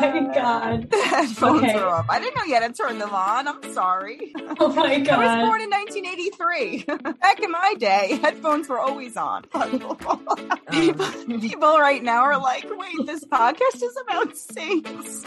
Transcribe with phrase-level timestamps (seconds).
[0.00, 0.88] my god.
[0.92, 1.74] Headphones Okay.
[1.74, 2.06] are off.
[2.08, 3.48] I didn't know you had to turn them on.
[3.48, 4.32] I'm sorry.
[4.60, 5.20] Oh my god.
[5.20, 6.84] I was born in 1983.
[7.20, 9.42] Back in my day, headphones were always on.
[9.70, 9.96] people,
[10.68, 15.24] Um, people right now are like, wait, this podcast is about saints.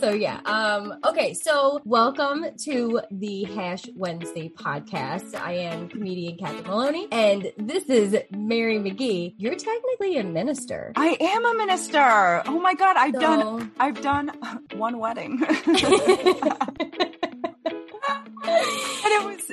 [0.00, 0.40] so yeah.
[0.44, 5.34] Um, okay, so welcome to the Hash Wednesday podcast.
[5.40, 9.34] I am comedian Catherine Maloney, and this is Mary McGee.
[9.38, 10.92] You're technically a minister.
[10.96, 12.42] I am a minister.
[12.46, 13.70] Oh my god, I've done oh.
[13.80, 14.30] I've done
[14.76, 15.40] one wedding.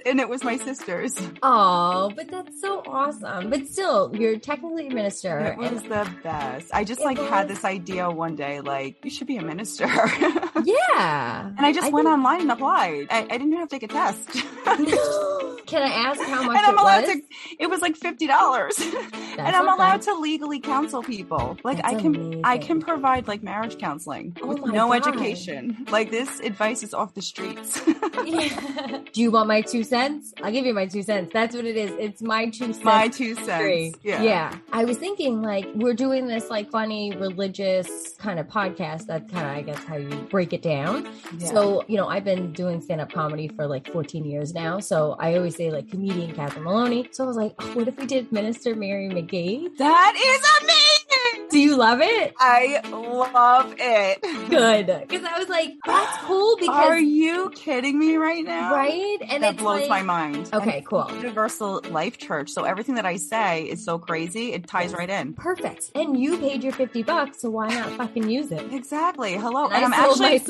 [0.06, 0.68] and it was was my mm-hmm.
[0.68, 1.30] sister's.
[1.44, 3.50] Oh, but that's so awesome.
[3.50, 5.40] But still, you're technically a minister.
[5.40, 6.72] It was the best.
[6.74, 9.86] I just like had this idea one day, like you should be a minister,
[10.64, 11.52] yeah.
[11.58, 13.08] and I just I went think- online and applied.
[13.10, 14.30] I, I didn't even have to take a test,
[15.72, 17.16] Can I ask how much And I'm it allowed was?
[17.16, 17.22] to.
[17.60, 19.74] It was like fifty dollars, and I'm okay.
[19.74, 21.58] allowed to legally counsel people.
[21.64, 25.08] Like That's I can, I can provide like marriage counseling Oh with no God.
[25.08, 25.86] education.
[25.90, 27.82] Like this advice is off the streets.
[28.26, 29.00] Yeah.
[29.14, 30.34] Do you want my two cents?
[30.42, 31.32] I'll give you my two cents.
[31.34, 31.92] That's what it is.
[32.00, 32.84] It's my two cents.
[32.84, 33.50] my two cents.
[33.50, 33.94] Agree.
[34.04, 34.56] Yeah.
[34.72, 39.06] I was thinking like we're doing this like funny religious kind of podcast.
[39.06, 41.08] That's kind of I guess how you break it down.
[41.38, 41.48] Yeah.
[41.48, 44.80] So, you know, I've been doing stand up comedy for like 14 years now.
[44.80, 47.10] So I always say like comedian Catherine Maloney.
[47.12, 49.76] So I was like, oh, what if we did Minister Mary McGee?
[49.78, 51.01] that is amazing.
[51.50, 52.34] Do you love it?
[52.40, 54.22] I love it.
[54.50, 54.86] Good.
[55.08, 58.72] Because I was like, that's cool because Are you kidding me right now?
[58.74, 59.18] right?
[59.30, 60.50] And that blows like, my mind.
[60.54, 61.12] Okay, And cool.
[61.14, 62.52] Universal Life Church.
[62.52, 64.54] So everything that I say is so crazy.
[64.54, 65.34] It ties right in.
[65.34, 65.92] Perfect.
[65.94, 68.72] And you paid your 50 bucks, so why not fucking use it?
[68.74, 69.34] Exactly.
[69.34, 69.66] Hello.
[69.66, 70.46] And, And, I I'm sold actually my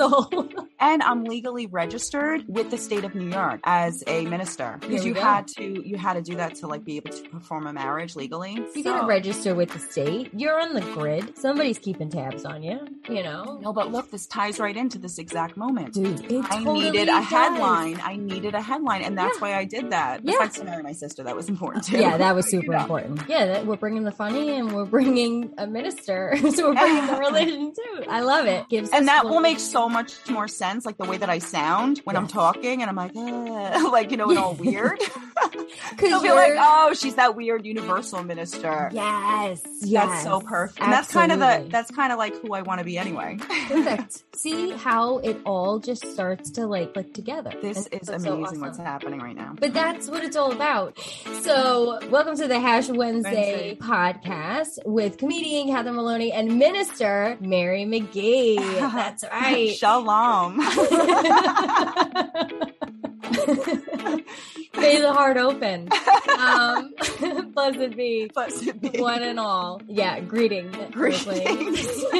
[0.52, 0.68] soul.
[0.80, 5.16] and I'm legally registered with the state of New York as a minister because you
[5.16, 5.22] go.
[5.22, 8.16] had to you had to do that to like be able to perform a marriage
[8.16, 8.54] legally.
[8.54, 10.30] You So- gotta register with the state.
[10.36, 11.38] You're on the grid.
[11.38, 13.60] Somebody's keeping tabs on you, you know?
[13.62, 15.94] No, but look, this ties right into this exact moment.
[15.94, 17.26] Dude, I totally needed a does.
[17.26, 18.00] headline.
[18.04, 19.42] I needed a headline, and that's Yeah.
[19.42, 20.22] why I did that.
[20.24, 20.34] Yeah.
[20.34, 21.98] Besides to marry my sister, that was important too.
[22.00, 22.80] Yeah, that was You super know.
[22.82, 23.22] important.
[23.28, 26.36] Yeah, that, we're bringing the funny and we're bringing a minister.
[26.52, 28.04] so we're bringing the religion too.
[28.10, 28.68] I love it.
[28.70, 32.00] Gives And that will make so much more sense, like the way that I sound
[32.04, 35.00] when I'm talking, and I'm like, "Uh," like you know, and all weird.
[35.00, 35.66] because
[36.00, 40.82] They'll be like, "Oh, she's that weird universal minister." yes, yes, That's so perfect.
[40.82, 43.38] And that's kind of the that's kind of like who I want to be anyway.
[43.68, 44.24] perfect.
[44.36, 47.52] See how it all just starts to like click together.
[47.62, 48.86] This It's is so amazing what's awesome.
[48.86, 49.56] happening right now.
[49.60, 51.00] But that's what it's all about.
[51.42, 53.76] So, welcome to the Hash Wednesday, Wednesday.
[53.80, 58.58] podcast with comedian Heather Maloney and minister Mary McGee.
[58.80, 59.76] That's right.
[59.76, 60.60] Shalom.
[64.76, 65.90] May the heart open.
[66.38, 66.94] Um,
[67.54, 68.90] blessed be Blessed be.
[69.00, 69.82] one and all.
[69.88, 70.76] Yeah, greetings.
[70.92, 72.04] Greetings.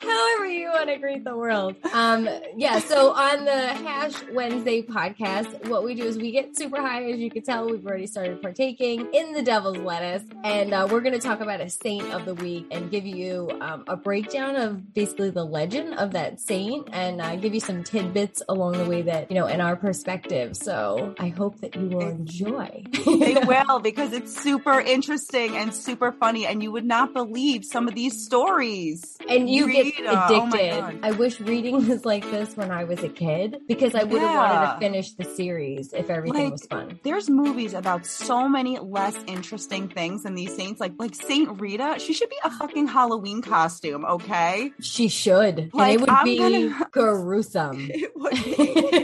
[0.00, 1.76] However you want to greet the world.
[1.92, 6.80] Um, yeah, so on the Hash Wednesday podcast, what we do is we get super
[6.80, 7.10] high.
[7.10, 10.22] As you can tell, we've already started partaking in the devil's lettuce.
[10.44, 13.50] And uh, we're going to talk about a saint of the week and give you
[13.60, 17.82] um, a breakdown of basically the legend of that saint and uh, give you some
[17.82, 20.56] tidbits along the way that, you know, in our perspective.
[20.56, 22.84] So I hope that you will enjoy.
[23.04, 27.88] They will because it's super interesting and super funny, and you would not believe some
[27.88, 29.16] of these stories.
[29.28, 30.80] And you get Rita, oh my addicted.
[30.80, 30.98] God.
[31.02, 34.34] I wish reading was like this when I was a kid because I would have
[34.34, 37.00] wanted to finish the series if everything Like, was fun.
[37.02, 40.80] There's movies about so many less interesting things than these saints.
[40.80, 44.72] Like like Saint Rita, she should be a fucking Halloween costume, okay?
[44.80, 45.70] She should.
[45.72, 47.88] Like, and it would I'm be gonna- gruesome.
[47.90, 49.03] It would be.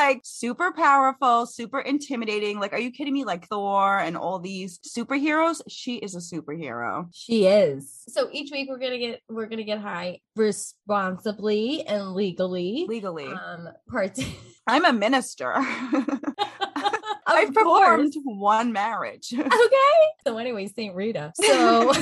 [0.00, 2.58] it would be like super powerful, super intimidating.
[2.60, 3.24] Like, are you kidding me?
[3.24, 5.60] Like Thor and all these superheroes.
[5.68, 7.08] She is a superhero.
[7.12, 8.02] She is.
[8.08, 12.86] So each week we're gonna get we're gonna get high responsibly and legally.
[12.88, 14.18] Legally, Um part
[14.66, 15.52] I'm a minister.
[17.32, 18.16] I've Of performed course.
[18.24, 19.32] one marriage.
[19.32, 19.46] Okay.
[20.26, 21.32] So anyway, Saint Rita.
[21.34, 21.92] So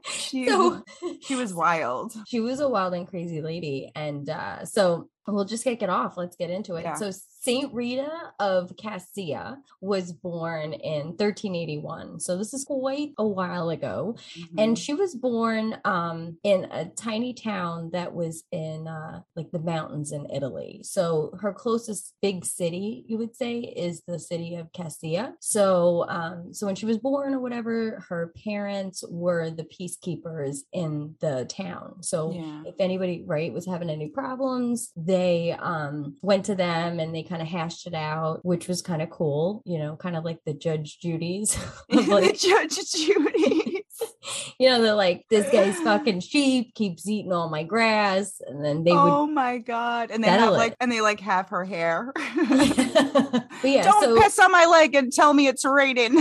[0.10, 0.82] she, so
[1.20, 2.12] she was wild.
[2.26, 6.16] she was a wild and crazy lady and uh so we'll just kick it off
[6.16, 6.94] let's get into it Yeah.
[6.94, 7.10] so
[7.40, 8.08] saint rita
[8.40, 14.58] of Cascia was born in 1381 so this is quite a while ago Mm-hmm.
[14.58, 19.58] and she was born um in a tiny town that was in uh like the
[19.58, 24.72] mountains in italy so her closest big city you would say is the city of
[24.72, 29.64] Cascia so um so when she was born or whatever her parents were the
[30.04, 32.62] peacekeepers in the town so yeah.
[32.66, 37.42] if anybody right was having any problems they um went to them and they kind
[37.42, 40.54] of hashed it out, which was kind of cool, you know, kind of like the
[40.54, 41.58] Judge Judy's.
[41.90, 43.84] like, Judge Judy.
[44.58, 48.40] you know, they're like, this guy's fucking sheep, keeps eating all my grass.
[48.46, 50.10] And then they would oh my god.
[50.10, 52.12] And they have Settle like and they like have her hair.
[52.16, 52.48] would
[53.64, 56.14] yeah, Don't so piss on my leg and tell me it's raining.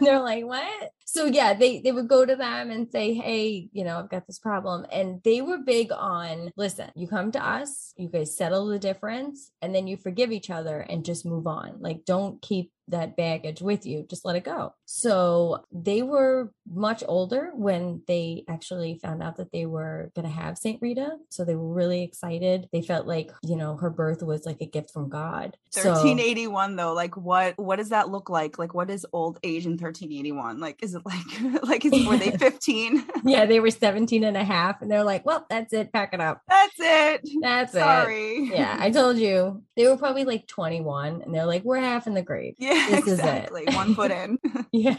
[0.00, 0.90] they're like, what?
[1.06, 4.26] So yeah, they they would go to them and say, hey, you know, I've got
[4.26, 8.66] this problem, and they were big on, listen, you come to us, you guys settle
[8.66, 11.76] the difference, and then you forgive each other and just move on.
[11.80, 14.74] Like, don't keep that baggage with you just let it go.
[14.84, 20.34] So they were much older when they actually found out that they were going to
[20.34, 22.68] have saint rita so they were really excited.
[22.72, 25.56] They felt like you know her birth was like a gift from god.
[25.70, 28.58] So 1381 though like what what does that look like?
[28.58, 32.30] Like what is old age in 1381 like is it like like is, were they
[32.38, 36.14] 15 yeah they were 17 and a half and they're like well that's it pack
[36.14, 36.42] it up.
[36.48, 37.28] That's it.
[37.40, 37.78] That's it.
[37.78, 38.50] Sorry.
[38.52, 39.62] Yeah i told you.
[39.76, 42.54] They were probably like 21 and they're like we're half in the grave.
[42.64, 43.44] Yeah This is it.
[43.48, 44.38] exactly one foot in
[44.72, 44.96] yeah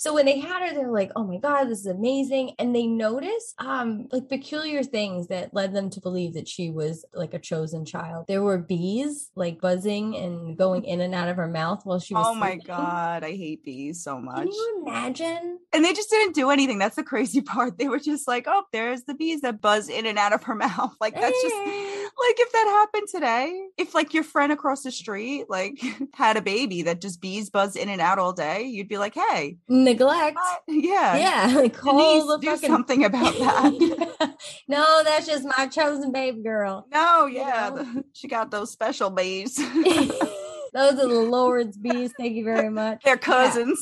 [0.00, 2.54] so when they had her they're like oh my god this is amazing.
[2.58, 7.04] And they noticed um like peculiar things that led them to believe that she was
[7.12, 8.24] like a chosen child.
[8.26, 12.14] There were bees like buzzing and going in and out of her mouth while she
[12.14, 12.66] was oh my sleeping.
[12.66, 15.58] god i hate bees so much can you imagine?
[15.74, 16.78] And they just didn't do anything.
[16.78, 17.76] That's the crazy part.
[17.76, 20.54] They were just like oh there's the bees that buzz in and out of her
[20.66, 20.94] mouth.
[20.98, 25.46] Like that's just like if that happened today if like your friend across the street
[25.48, 25.80] like
[26.14, 29.14] had a baby that just bees buzz in and out all day you'd be like
[29.14, 29.56] hey
[29.92, 30.62] neglect what?
[30.68, 34.36] yeah yeah like call Denise, the do fucking something about that
[34.68, 38.02] no that's just my chosen baby girl no You yeah know?
[38.12, 39.58] she got those special bees
[40.72, 43.78] those are the lord's bees thank you very much they're cousins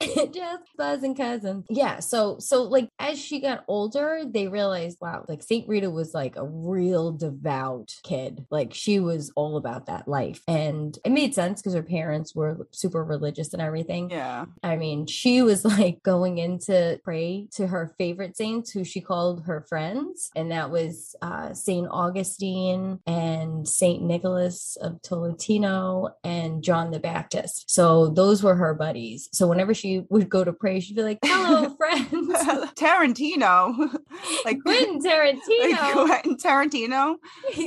[0.32, 1.66] just buzz and cousins.
[1.68, 2.00] Yeah.
[2.00, 6.36] So so like as she got older, they realized, wow, like Saint Rita was like
[6.36, 8.46] a real devout kid.
[8.50, 10.42] Like she was all about that life.
[10.46, 14.10] And it made sense because her parents were super religious and everything.
[14.10, 18.84] yeah I mean, she was like going in to pray to her favorite saints who
[18.84, 20.30] she called her friends.
[20.36, 27.70] And that was uh, Saint Augustine and Saint Nicholas of Tolentino and John the Baptist.
[27.70, 29.28] So those were her buddies.
[29.32, 32.10] So whenever she would go to pray, she'd be like, hello, friends.
[32.76, 33.98] tarantino
[34.44, 36.06] like Quentin like Tarantino.
[36.06, 37.16] Quentin Tarantino.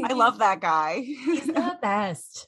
[0.03, 1.01] I love that guy.
[1.01, 2.47] He's the best.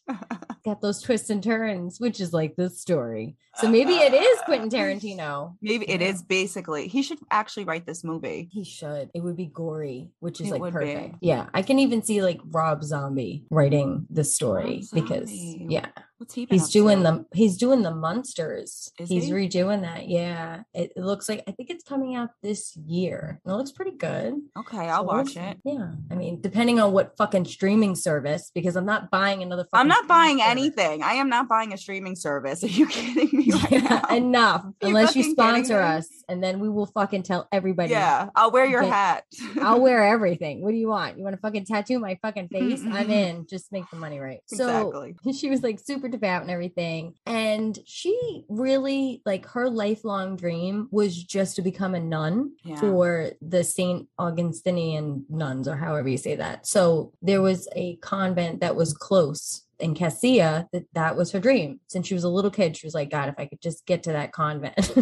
[0.66, 3.36] Got those twists and turns, which is like this story.
[3.56, 5.56] So maybe it is Quentin Tarantino.
[5.62, 6.88] Maybe it is basically.
[6.88, 8.50] He should actually write this movie.
[8.52, 9.10] He should.
[9.14, 10.80] It would be gory, which is It like would be.
[10.80, 11.16] perfect.
[11.22, 15.88] Yeah, I can even see like Rob Zombie writing the story because yeah,
[16.22, 17.04] What's he he's doing to?
[17.04, 18.92] the he's doing the monsters.
[19.00, 19.32] Is he's he?
[19.32, 20.08] redoing that.
[20.08, 23.42] Yeah, it, it looks like I think it's coming out this year.
[23.44, 24.36] It looks pretty good.
[24.56, 25.58] Okay, I'll So watch it.
[25.66, 29.66] Yeah, I mean, depending on what fucking streaming service, because I'm not buying another.
[29.74, 30.52] I'm not buying service.
[30.52, 31.02] anything.
[31.02, 32.64] I am not buying a streaming service.
[32.64, 33.80] Are you kidding me right Yeah,
[34.10, 34.16] now?
[34.16, 34.64] enough.
[34.82, 37.94] you Unless you sponsor us, and then we will fucking tell everybody.
[37.94, 38.90] yeah, I'll wear your Okay.
[38.92, 39.24] hat.
[39.60, 40.62] I'll wear everything.
[40.62, 41.18] What do you want?
[41.18, 42.84] You want to fucking tattoo my fucking face?
[42.86, 43.48] I'm in.
[43.50, 44.42] Just make the money right.
[44.46, 45.34] So Exactly.
[45.34, 47.16] she was like super devout and everything.
[47.26, 52.76] And she really, like, her lifelong dream was just to become a nun Yeah.
[52.80, 54.08] for the St.
[54.20, 56.68] Augustinian nuns, or however you say that.
[56.68, 61.80] So there was a convent that was close in Cascia that that was her dream.
[61.88, 64.04] Since she was a little kid, she was like, God, if I could just get
[64.04, 64.76] to that convent.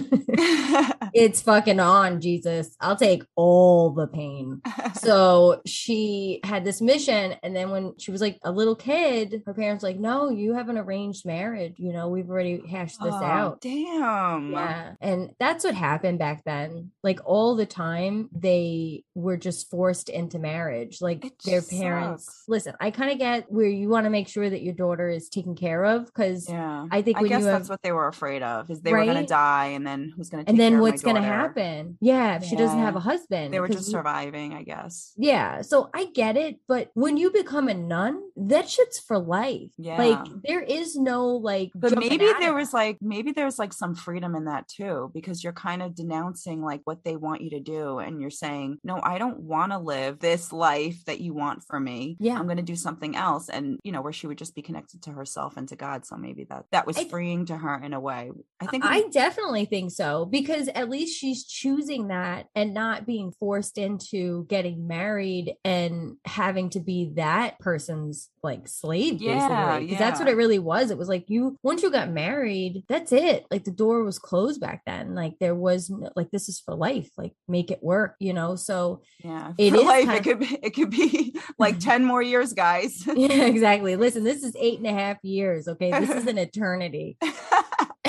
[1.14, 2.76] it's fucking on, Jesus.
[2.80, 4.62] I'll take all the pain.
[4.96, 7.36] So she had this mission.
[7.44, 10.54] And then when she was like a little kid, her parents were like, no, you
[10.54, 11.76] have an arranged marriage.
[11.78, 13.62] You know, we've already hashed this Oh, out.
[13.62, 14.52] Damn.
[14.52, 14.94] Yeah.
[15.02, 16.92] And that's what happened back then.
[17.04, 21.02] Like all the time, they were just forced into marriage.
[21.02, 22.26] Like It their parents.
[22.26, 22.44] sucks.
[22.48, 25.30] Listen, I kind of get where you want to make sure that your daughter is
[25.30, 26.86] taken care of because Yeah.
[26.92, 29.26] I think I guess that's have what they were afraid of is they were gonna
[29.26, 31.98] die and then who's gonna take and then what's going to happen?
[32.02, 33.54] Yeah, if she doesn't have a husband.
[33.54, 35.14] They were just surviving, I guess.
[35.18, 39.72] Yeah, so I get it, but when you become a nun, that shit's for life.
[39.78, 41.72] Yeah, Like there is no like.
[41.76, 45.54] But maybe there was like maybe there's like some freedom in that too because you're
[45.54, 49.18] kind of denouncing like what they want you to do and you're saying no I
[49.18, 52.38] don't want to live this life that you want for me Yeah.
[52.38, 55.02] I'm going to do something else and you know where she would just be connected
[55.04, 57.94] to herself and to God so maybe that that was I- freeing to her in
[57.94, 62.74] a way I think I definitely think so because at least she's choosing that and
[62.74, 69.70] not being forced into getting married and having to be that person's like slave Yeah,
[69.78, 69.90] basically.
[69.90, 70.92] 'Cause that's what it really was.
[70.92, 73.46] It was like you once you got married, that's it.
[73.52, 75.14] Like the door was closed back then.
[75.16, 77.10] Like there was no, like this is for life.
[77.18, 78.56] Like make it work, you know.
[78.56, 79.54] So Yeah.
[79.58, 82.54] It For is life, kind it could be it could be like 10 more years,
[82.54, 83.06] guys.
[83.08, 83.96] yeah, exactly.
[83.96, 85.68] Listen, this is eight and a half years.
[85.68, 87.18] Okay, this is an eternity.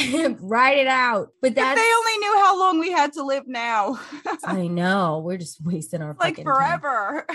[0.40, 1.28] Write it out.
[1.42, 4.00] But If that's they only knew how long we had to live now.
[4.44, 6.54] I know we're just wasting our like fucking time.
[6.54, 7.26] forever.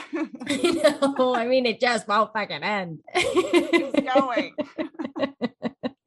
[0.47, 1.35] I know.
[1.35, 2.99] I mean, it just won't fucking end.
[3.15, 4.55] Keeps going.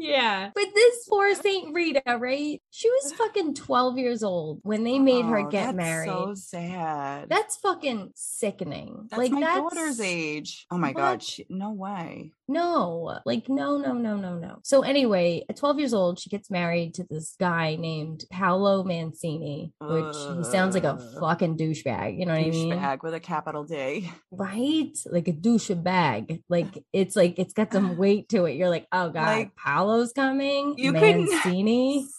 [0.00, 0.50] Yeah.
[0.54, 2.61] But this poor Saint Rita, right?
[2.71, 6.09] She was fucking 12 years old when they made her Oh, get that's married.
[6.09, 7.28] So sad.
[7.28, 9.07] that's fucking sickening.
[9.11, 10.66] That's like my that's daughter's age.
[10.71, 12.33] Oh my god, she, no way.
[12.49, 14.59] No, like no, no, no, no, no.
[14.64, 19.73] So anyway, at 12 years old, she gets married to this guy named Paolo Mancini,
[19.81, 22.19] which he sounds like a fucking douchebag.
[22.19, 22.73] You know what I mean?
[22.73, 24.11] Douchebag with a capital D.
[24.31, 24.97] Right?
[25.07, 26.43] Like a douchebag.
[26.49, 28.52] Like it's like it's got some weight to it.
[28.57, 30.75] You're like, oh god, Like, Paolo's coming.
[30.78, 32.07] you couldn't- Mancini.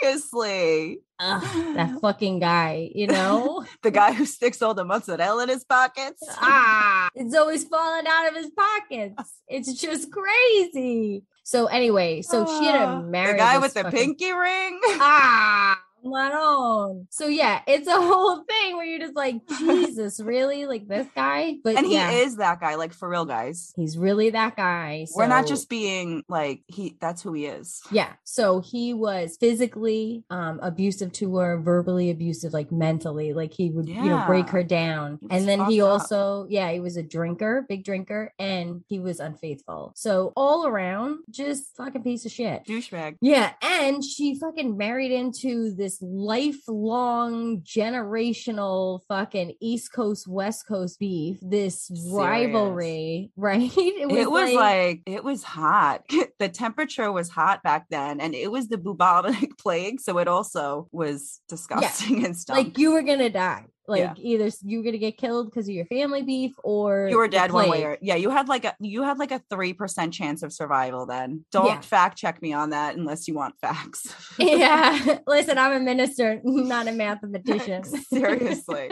[0.00, 1.00] Seriously.
[1.18, 3.64] Ugh, that fucking guy, you know?
[3.82, 6.22] The guy who sticks all the mozzarella in his pockets.
[6.40, 9.14] ah, it's always falling out of his pockets.
[9.48, 11.22] It's just crazy.
[11.44, 14.80] So anyway, so she had Ah, to marry the guy with the pinky ring.
[14.98, 17.06] Ah, Manon.
[17.10, 20.66] So yeah, it's a whole thing where you're just like, Jesus, really?
[20.66, 21.56] Like this guy?
[21.62, 23.72] But and he yeah, is that guy, like for real, guys.
[23.76, 25.06] he's really that guy.
[25.14, 26.96] We're not just being like he.
[27.00, 27.82] That's who he is.
[27.90, 28.12] Yeah.
[28.24, 33.32] So he was physically um abusive to her, verbally abusive, like mentally.
[33.32, 35.18] Like he would, you know, break her down.
[35.30, 35.88] And then he up.
[35.88, 39.92] also, yeah, he was a drinker, big drinker, and he was unfaithful.
[39.94, 42.64] So all around, just fucking piece of shit.
[42.64, 43.16] Douchebag.
[43.20, 51.38] Yeah, and she fucking married into this lifelong generational fucking East Coast West Coast beef,
[51.42, 53.70] this rivalry, right?
[54.16, 56.02] It was, like, it was hot.
[56.38, 60.88] the temperature was hot back then, and it was the bubonic plague, so it also
[60.92, 62.56] was disgusting and stuff.
[62.56, 63.66] like you were gonna die.
[63.88, 64.14] Like Yeah.
[64.18, 67.68] either you're gonna get killed because of your family beef or you were dead one
[67.68, 68.16] way or yeah.
[68.16, 71.06] You had like a you had like a three percent chance of survival.
[71.06, 71.80] Then don't Yeah.
[71.80, 74.14] fact check me on that unless you want facts.
[74.38, 75.18] yeah.
[75.26, 77.84] Listen, I'm a minister, not a mathematician.
[77.84, 78.88] Seriously.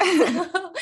[0.00, 0.72] so,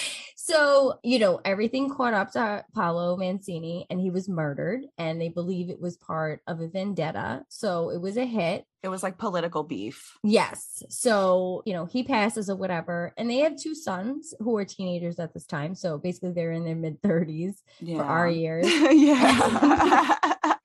[1.02, 5.68] you know, everything caught up to Paolo Mancini and he was murdered, and they believe
[5.70, 7.44] it was part of a vendetta.
[7.49, 8.64] So it was a hit.
[8.82, 10.16] It was like political beef.
[10.25, 10.82] Yes.
[10.88, 13.12] So, you know, he passes or whatever.
[13.18, 15.75] And they have two sons who are teenagers at this time.
[15.75, 17.99] So basically, they're in their mid 30s Yeah.
[17.99, 18.66] for our years.
[18.90, 20.16] yeah.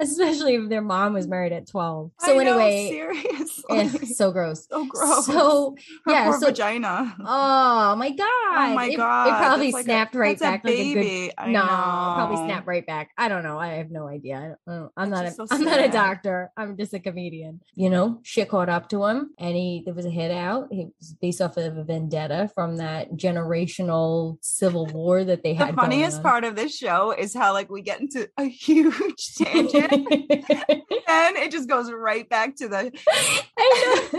[0.00, 2.10] especially if their mom was married at 12.
[2.22, 3.78] I So know, anyway, seriously.
[3.78, 4.66] eh, so gross.
[4.70, 5.26] so gross.
[5.34, 7.14] So Her yeah, so vagina.
[7.20, 8.26] oh my god.
[8.26, 9.26] Oh my It- god.
[9.28, 11.32] It, probably that's like a- snapped right that's a back like a good.
[11.38, 12.46] I no, probably know.
[12.46, 13.10] snapped right back.
[13.16, 13.58] I don't know.
[13.58, 14.56] I have no idea.
[14.68, 16.50] I I'm not a, so I'm not a doctor.
[16.56, 17.60] I'm just a comedian.
[17.74, 20.68] You know, shit caught up to him and he there was a hit out.
[20.70, 25.64] He was based off of a vendetta from that generational civil war that they The
[25.66, 25.74] had.
[25.74, 29.83] The funniest part of this show is how like we get into a huge tangent.
[31.08, 32.92] and it just goes right back to the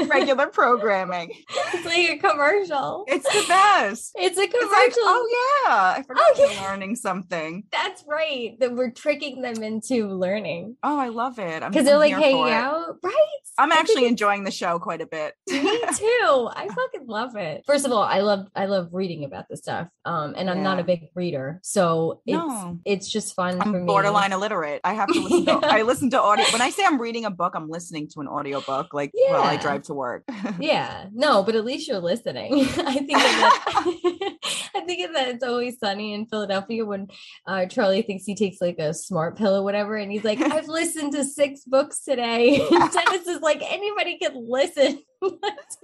[0.10, 1.32] regular programming.
[1.74, 3.06] It's like a commercial.
[3.08, 4.12] It's the best.
[4.16, 4.72] It's a It's commercial.
[4.72, 6.62] like, oh yeah, I forgot Oh, we're yeah.
[6.70, 7.64] learning something.
[7.72, 8.58] That's right.
[8.60, 11.62] That we're tricking them into learning Oh, I love it.
[11.64, 13.14] Because they're like hanging out, right?
[13.58, 15.34] I'm I actually enjoying the show quite a bit.
[15.50, 16.50] Me too.
[16.54, 17.64] I fucking love it.
[17.66, 19.88] First of all, I love I love reading about this stuff.
[20.04, 22.80] Um, and I'm not a big reader, so it's No.
[22.86, 23.86] it's just fun for I'm me.
[23.86, 24.82] borderline illiterate.
[24.84, 25.68] I have to listen to Yeah.
[25.72, 26.46] I listen to audio.
[26.52, 29.58] When I say I'm reading a book, I'm listening to an audiobook like while I
[29.58, 30.24] drive to work.
[30.60, 32.54] Yeah, no, but at least you're listening.
[32.78, 34.38] I think that,
[34.76, 37.08] I think that it's always sunny in Philadelphia when
[37.46, 40.68] uh, Charlie thinks he takes like a smart pill or whatever, and he's like, "I've
[40.68, 45.78] listened to six books today." And Dennis is like, "Anybody can listen to books."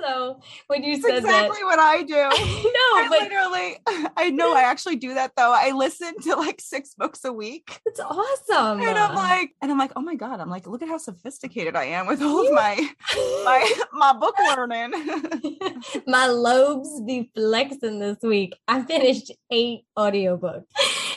[0.00, 2.14] So when you said exactly what I do.
[2.14, 2.32] that,
[2.94, 3.76] I no, but literally,
[4.16, 5.52] I know I actually do that though.
[5.52, 8.80] I listen to like six books a week, it's awesome.
[8.80, 11.76] and I'm like, and I'm like, oh my god, I'm like, look at how sophisticated
[11.76, 12.76] I am with all of my
[13.44, 14.92] my my book learning.
[16.06, 18.54] my lobes be flexing this week.
[18.66, 20.64] I finished eight audiobooks.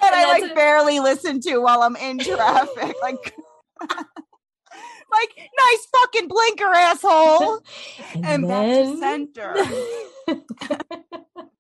[0.04, 2.96] and I like a- barely listen to while I'm in traffic.
[3.02, 3.34] Like,
[5.12, 7.62] like nice fucking blinker, asshole.
[8.24, 9.56] And back to center.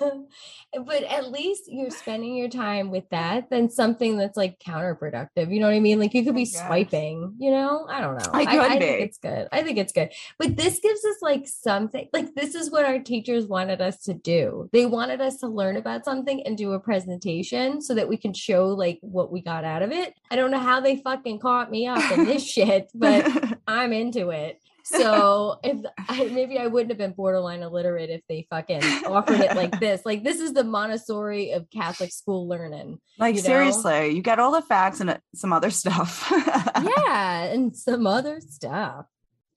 [0.84, 5.52] but at least you're spending your time with that than something that's like counterproductive.
[5.52, 5.98] You know what I mean?
[5.98, 7.86] Like you could be swiping, you know?
[7.88, 8.30] I don't know.
[8.32, 8.84] I could I, be.
[8.84, 9.48] think it's good.
[9.52, 10.12] I think it's good.
[10.38, 14.14] But this gives us like something like this is what our teachers wanted us to
[14.14, 14.68] do.
[14.72, 18.32] They wanted us to learn about something and do a presentation so that we can
[18.32, 20.14] show like what we got out of it.
[20.30, 24.30] I don't know how they fucking caught me up in this shit, but I'm into
[24.30, 24.60] it.
[24.90, 29.54] So if I, maybe I wouldn't have been borderline illiterate if they fucking offered it
[29.54, 30.04] like this.
[30.04, 32.98] Like this is the Montessori of Catholic school learning.
[33.18, 33.46] like you know?
[33.46, 36.28] seriously, you get all the facts and uh, some other stuff.
[36.32, 39.06] yeah, and some other stuff.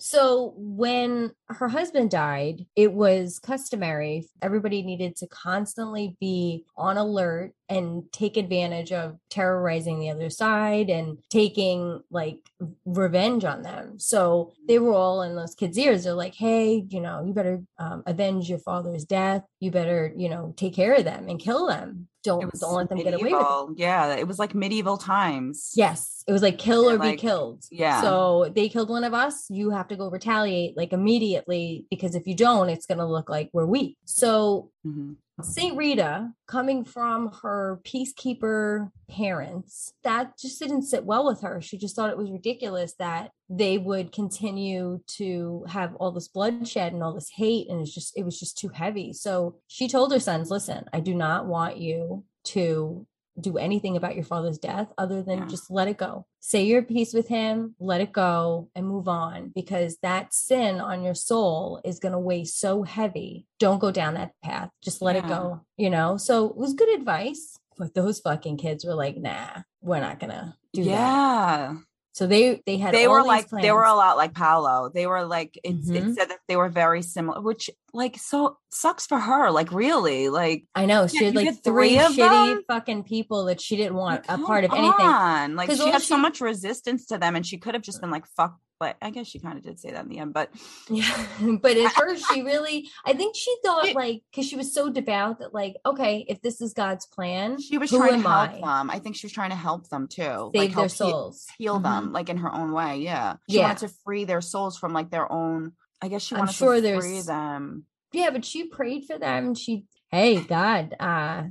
[0.05, 4.27] So when her husband died, it was customary.
[4.41, 10.89] Everybody needed to constantly be on alert and take advantage of terrorizing the other side
[10.89, 12.39] and taking like
[12.83, 13.97] revenge on them.
[13.97, 16.03] So they were all in those kids' ears.
[16.03, 19.45] They're like, hey, you know, you better um, avenge your father's death.
[19.61, 22.09] You better, you know, take care of them and kill them.
[22.23, 23.79] Don't, It was don't let them get away with it.
[23.79, 25.71] Yeah, it was like medieval times.
[25.75, 27.63] Yes, it was like kill or like, be killed.
[27.69, 28.01] yeah.
[28.01, 32.25] So they killed one of us, you have to go retaliate like immediately because if
[32.25, 33.97] you don't, it's going to look like we're weak.
[34.05, 35.17] So Mhm.
[35.41, 41.59] Saint Rita, coming from her peacekeeper parents, that just didn't sit well with her.
[41.59, 46.93] She just thought it was ridiculous that they would continue to have all this bloodshed
[46.93, 47.67] and all this hate.
[47.69, 49.11] And it's just, it was just too heavy.
[49.11, 53.07] So she told her sons, listen, I do not want you to
[53.39, 55.45] do anything about your father's death other than Yeah.
[55.47, 56.25] just let it go.
[56.39, 61.03] Say your peace with him, let it go, and move on because that sin on
[61.03, 63.47] your soul is going to weigh so heavy.
[63.59, 64.69] Don't go down that path.
[64.83, 66.17] Just let it go, you know?
[66.17, 67.57] So it was good advice.
[67.75, 70.89] But those fucking kids were like, nah, we're not going to do that.
[70.91, 71.75] yeah.
[72.13, 74.91] So they they had they were like they were a lot like Paolo.
[74.93, 75.95] They were like it's Mhm.
[76.11, 79.49] it said that they were very similar, which like so sucks for her.
[79.49, 82.63] Like really, like I know she Yeah, had like three three shitty them?
[82.67, 85.55] fucking people that she didn't want a part of anything.
[85.55, 88.27] Like she had so much resistance to them, and she could have just been like
[88.37, 88.57] fuck.
[88.79, 90.33] But I guess she kind of did say that in the end.
[90.33, 90.49] But
[90.89, 91.07] Yeah,
[91.61, 95.39] but at first she really, I think she thought like, because she was so devout
[95.39, 98.59] that like, okay, if this is God's plan, she was trying to help I?
[98.61, 98.89] them.
[98.89, 101.45] I think she was trying to help them too, Save like their help he- souls,
[101.57, 101.83] heal Mhm.
[101.83, 102.97] them, like in her own way.
[102.99, 103.63] Yeah, she Yeah.
[103.67, 105.73] wanted to free their souls from like their own.
[106.01, 107.85] I guess she I'm sure to there's- free them.
[108.11, 109.55] Yeah, but she prayed for them.
[109.55, 111.43] She, hey, God, uh,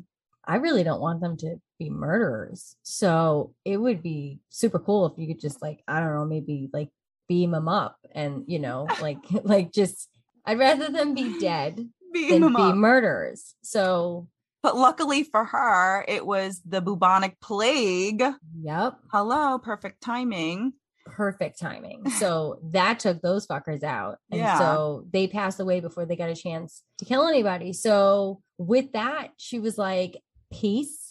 [0.45, 2.77] I really don't want them to be murderers.
[2.83, 6.69] So it would be super cool if you could just like, I don't know, maybe
[6.73, 6.91] like
[7.33, 10.09] beam them up and you know, like, like just.
[10.45, 11.77] I'd rather them be dead
[12.13, 12.75] Beam than them be up.
[12.75, 13.55] murderers.
[13.63, 14.27] So,
[14.63, 18.23] But luckily for her, it was the bubonic plague.
[18.61, 18.95] yep.
[19.13, 20.73] Hello, perfect timing.
[21.07, 22.09] perfect timing.
[22.11, 24.19] So that took those fuckers out.
[24.31, 24.59] And Yeah.
[24.59, 27.73] so they passed away before they got a chance to kill anybody.
[27.73, 30.21] So with that, she was like,
[30.53, 31.02] peace.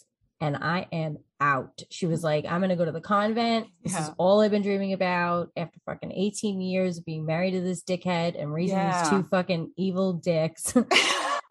[0.42, 1.82] And I am out.
[1.90, 3.68] She was like, I'm going to go to the convent.
[3.84, 7.60] This is all I've been dreaming about after fucking 18 years of being married to
[7.60, 9.02] this dickhead and raising Yeah.
[9.02, 10.74] these two fucking evil dicks.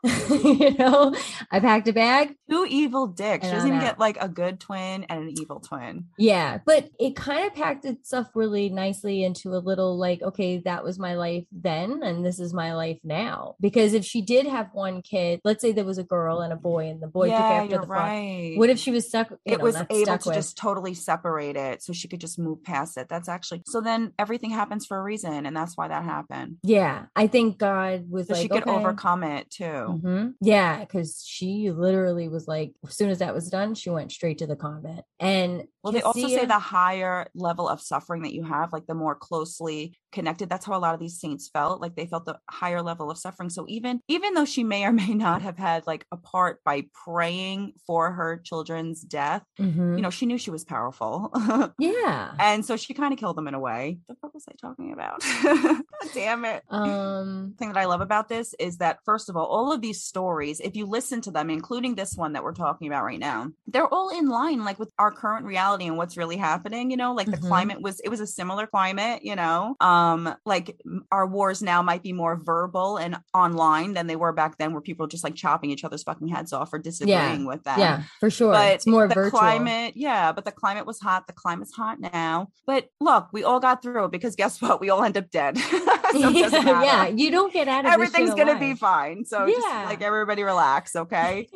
[0.30, 1.16] you know,
[1.52, 2.36] I packed a bag.
[2.50, 3.46] Two evil dicks.
[3.46, 3.86] She doesn't even out.
[3.86, 6.06] get like a good twin and an evil twin.
[6.18, 10.84] Yeah, but it kind of packed itself really nicely into a little like, okay, that
[10.84, 13.56] was my life then, and this is my life now.
[13.60, 16.58] Because if she did have one kid, let's say there was a girl and a
[16.58, 18.54] boy, and the boy took yeah, after you're the right.
[18.58, 19.32] What if she was stuck?
[19.46, 22.64] it know, was able to with- just totally separate it so she could just move
[22.64, 23.08] past it.
[23.08, 26.58] That's actually so then everything happens for a reason, and that's why that happened.
[26.64, 28.72] Yeah, I think God was So like, she could okay.
[28.72, 29.91] overcome it too.
[29.92, 30.34] Mhm.
[30.42, 34.38] Yeah, because she literally was like, as soon as that was done, she went straight
[34.40, 35.06] to the convent.
[35.20, 38.96] And Well, they also say the higher level of suffering that you have, like the
[38.96, 40.50] more closely connected.
[40.50, 41.82] That's how a lot of these saints felt.
[41.82, 43.50] Like they felt the higher level of suffering.
[43.50, 46.86] So even even though she may or may not have had like a part by
[47.06, 49.96] praying for her children's death, Mhm.
[49.98, 51.32] you know, she knew she was powerful.
[51.80, 52.34] yeah.
[52.40, 54.00] and so she kind of killed them in a way.
[54.06, 55.22] What the fuck was I talking about?
[55.44, 56.64] God damn it.
[56.70, 57.56] Um.
[57.58, 60.60] thing that I love about this is that first of all, all of these stories,
[60.60, 63.88] if you listen to them, including this one that we're talking about right now, they're
[63.94, 66.92] all in line like with our current reality and what's really happening.
[66.92, 67.48] You know, like the Mhm.
[67.48, 69.24] climate was it was a similar climate.
[69.24, 70.80] You know, um, Um, like
[71.12, 74.82] our wars now might be more verbal and online than they were back then, where
[74.82, 78.04] people were just like chopping each other's fucking heads off or disagreeing with that Yeah,
[78.20, 78.52] for sure.
[78.54, 79.40] But it's more the virtual.
[79.40, 81.28] climate, yeah, but the climate was hot.
[81.28, 82.48] The climate's hot now.
[82.66, 84.82] But look, we all got through it because guess what?
[84.82, 85.58] We all end up dead.
[86.12, 89.24] So doesn't yeah, you don't get out of everything's gonna be fine.
[89.24, 89.86] So just Yeah.
[89.86, 91.48] like everybody relax, okay?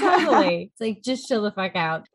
[0.00, 0.70] totally.
[0.70, 2.06] It's like just chill the fuck out.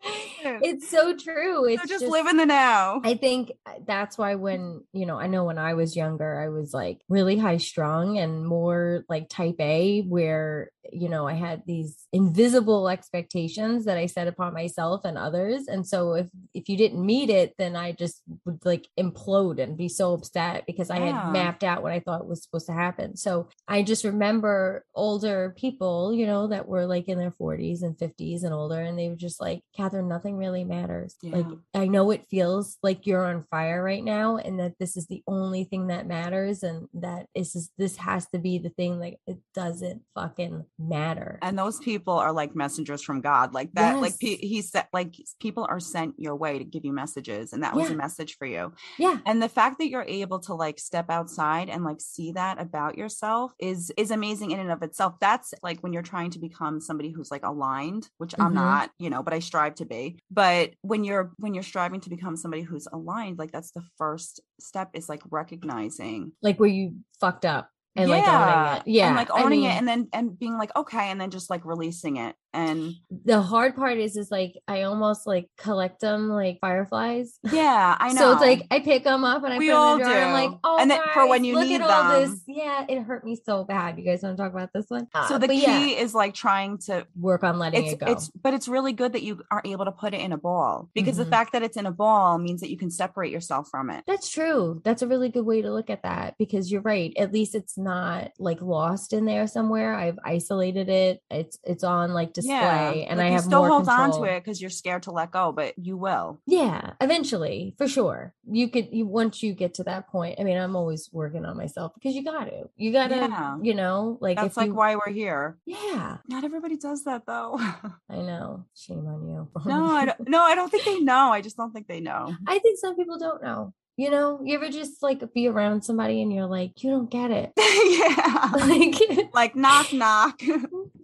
[0.64, 1.66] It's so true.
[1.66, 3.02] It's so just, live in the now.
[3.04, 6.50] I think uh, that's why when, you know, I know when I was younger, I
[6.50, 11.64] was like really high strung and more like type A, where you know, I had
[11.66, 15.68] these invisible expectations that I set upon myself and others.
[15.68, 19.78] And so if if you didn't meet it, then I just would like implode and
[19.78, 23.16] be so upset because I had mapped out what I thought was supposed to happen.
[23.16, 27.98] So I just remember older people, you know, that were like in their 40s and
[27.98, 31.16] 50s and older, and they were just like, Catherine, nothing really matters.
[31.24, 35.08] Like, I know it feels like you're on fire right now, and that this is
[35.08, 39.00] the only thing that matters, and that this is this has to be the thing.
[39.00, 41.38] Like, it doesn't fucking matter.
[41.42, 44.00] and those people are like messengers from God, like that.
[44.02, 47.64] Like pe- he said, like people are sent your way to give you messages, and
[47.64, 48.74] that was a message for you.
[48.98, 49.18] yeah.
[49.26, 52.98] And the fact that you're able to like step outside and like see that about
[52.98, 55.16] yourself is is amazing in and of itself.
[55.20, 58.56] That's like when you're trying to become somebody who's like aligned, which I'm Mhm.
[58.56, 60.20] not, you know, but I strive to be.
[60.32, 64.40] But when you're when you're striving to become somebody who's aligned, like that's the first
[64.60, 68.84] step is like recognizing Like, where you fucked up and like owning it.
[68.88, 69.08] Yeah.
[69.08, 71.50] and like I owning mean- it and then and being like okay and then just
[71.50, 76.30] like releasing it and the hard part is is like I almost like collect them
[76.30, 77.38] like fireflies.
[77.52, 79.78] yeah i know So it's like I pick them up and I We put them
[79.82, 80.14] all in the jar.
[80.16, 82.32] And I'm like, oh, And then for when you look need at all them.
[82.32, 82.42] this.
[82.48, 83.98] Yeah, it hurt me so bad.
[84.00, 85.08] You guys want to talk about this one?
[85.28, 88.12] so Uh, the key yeah, is like trying to work on letting it's it go.
[88.12, 90.90] it's but it's really good that you are able to put it in a ball
[90.94, 91.26] because Mhm.
[91.26, 94.04] the fact that it's in a ball means that you can separate yourself from it
[94.08, 94.82] That's true.
[94.84, 97.14] That's a really good way to look at that because you're right.
[97.18, 99.94] At least it's not like lost in there somewhere.
[99.94, 101.22] I've isolated it.
[101.30, 104.14] It's it's on like display, and like, I have still hold control.
[104.14, 107.88] on to it because you're scared to let go but you will Yeah, eventually, for
[107.88, 108.34] sure.
[108.52, 110.40] You could you once you get to that point.
[110.40, 112.70] I mean, I'm always working on myself because you got to.
[112.76, 113.58] You got to, Yeah.
[113.62, 117.58] you know, like that's like you, why we're here Yeah, not everybody does that though
[118.10, 118.66] I know.
[118.76, 119.48] Shame on you.
[119.66, 122.36] no i don't no i don't think they know i just don't think they know
[122.48, 123.74] I think some people don't know.
[123.98, 127.32] You know, you ever just like be around somebody and you're like, you don't get
[127.32, 127.52] it.
[127.58, 130.40] yeah Like like knock knock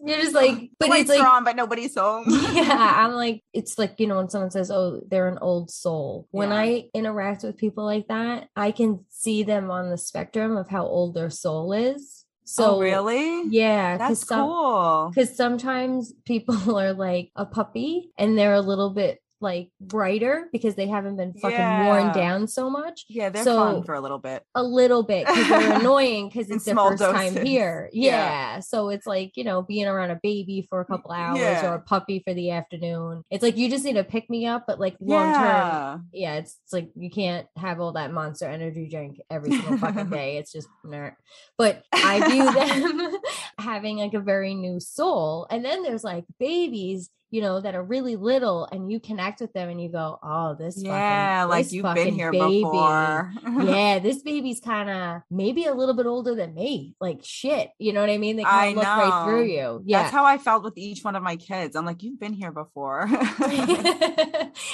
[0.05, 3.77] you're just like, but Lights it's like on but nobody's home yeah, I'm like, it's
[3.77, 6.27] like, you know, when someone says, oh, they're an old soul.
[6.31, 6.55] When Yeah.
[6.57, 10.85] I interact with people like that, I can see them on the spectrum of how
[10.85, 12.25] old their soul is.
[12.47, 18.37] So oh really Yeah, that's some, cool because sometimes people are like a puppy and
[18.37, 23.05] they're a little bit like brighter because they haven't been fucking worn down so much.
[23.09, 26.49] yeah they're so- fun for a little bit A little bit because they're annoying because
[26.49, 27.89] it's their first time here.
[27.93, 28.11] Yeah.
[28.11, 28.59] Yeah.
[28.61, 31.69] So it's like, you know, being around a baby for a couple hours Yeah.
[31.69, 33.23] or a puppy for the afternoon.
[33.29, 36.35] It's like you just need to pick me up, but like long term, yeah yeah,
[36.35, 40.37] it's, it's like you can't have all that monster energy drink every single fucking day.
[40.37, 41.13] It's just nerd.
[41.57, 42.51] But I view
[42.99, 43.17] them
[43.59, 45.47] having like a very new soul.
[45.49, 49.53] And then there's like babies, you know, that are really little and you connect with
[49.53, 52.61] them and you go, Oh, this yeah fucking, like this you've been here baby.
[52.63, 53.33] before
[53.63, 56.95] yeah, this baby's kind of maybe a little bit older than me.
[56.99, 57.69] Like shit.
[57.79, 58.38] You know what I mean?
[58.38, 59.81] They kind of look right through you.
[59.85, 60.03] Yeah.
[60.03, 61.75] That's how I felt with each one of my kids.
[61.75, 63.07] I'm like, you've been here before.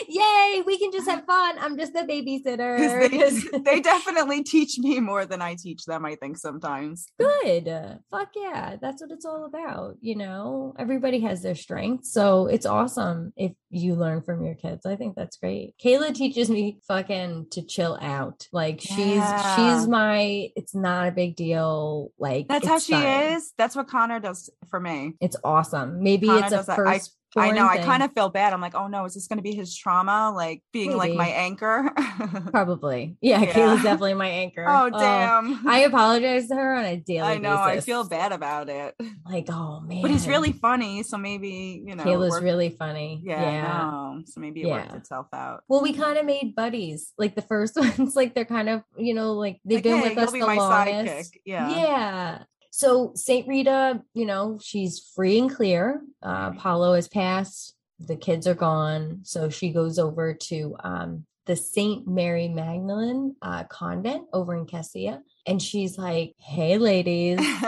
[0.07, 1.57] Yay, we can just have fun.
[1.59, 3.09] I'm just a babysitter.
[3.09, 7.07] they, they definitely teach me more than I teach them, I think, sometimes.
[7.19, 7.99] good.
[8.11, 8.75] Fuck yeah.
[8.81, 9.97] That's what it's all about.
[10.01, 12.11] You know, everybody has their strengths.
[12.11, 14.85] So it's awesome if you learn from your kids.
[14.85, 15.75] I think that's great.
[15.83, 18.47] Kayla teaches me fucking to chill out.
[18.51, 19.55] Like she's Yeah.
[19.55, 22.11] she's my it's not a big deal.
[22.19, 23.33] Like That's how she fine.
[23.33, 23.53] is.
[23.57, 25.13] That's what Connor does for me.
[25.21, 26.01] It's awesome.
[26.03, 26.75] Maybe Connor it's a.
[26.75, 27.15] First.
[27.35, 27.67] I know.
[27.67, 28.53] I kind of feel bad.
[28.53, 30.31] I'm like, oh no, is this going to be his trauma?
[30.35, 31.89] Like being like my anchor?
[32.51, 33.17] probably.
[33.21, 33.53] Yeah, Yeah.
[33.53, 34.65] Kayla's definitely my anchor.
[34.67, 35.67] Oh, oh, damn.
[35.67, 37.55] I apologize to her on a daily I know.
[37.55, 38.95] I feel bad about it.
[39.25, 40.01] Like, oh man.
[40.01, 41.03] But he's really funny.
[41.03, 42.03] So maybe, you know.
[42.03, 43.21] Kayla's worked- really funny.
[43.23, 43.41] Yeah.
[43.41, 43.61] Yeah.
[43.89, 44.21] no.
[44.25, 45.63] So maybe it worked itself out.
[45.67, 47.13] Well, we kind of made buddies.
[47.17, 50.09] Like the first ones, like they're kind of, you know, like they've Like, been hey,
[50.09, 51.31] with us the longest.
[51.33, 51.37] sidekick.
[51.45, 51.69] Yeah.
[51.69, 52.43] Yeah.
[52.71, 56.01] So Saint Rita, you know, she's free and clear.
[56.23, 57.75] Uh, Paolo has passed.
[57.99, 59.19] The kids are gone.
[59.23, 65.21] So she goes over to um, the Saint Mary Magdalene uh, convent over in Cascia.
[65.45, 67.39] And she's like, hey, ladies,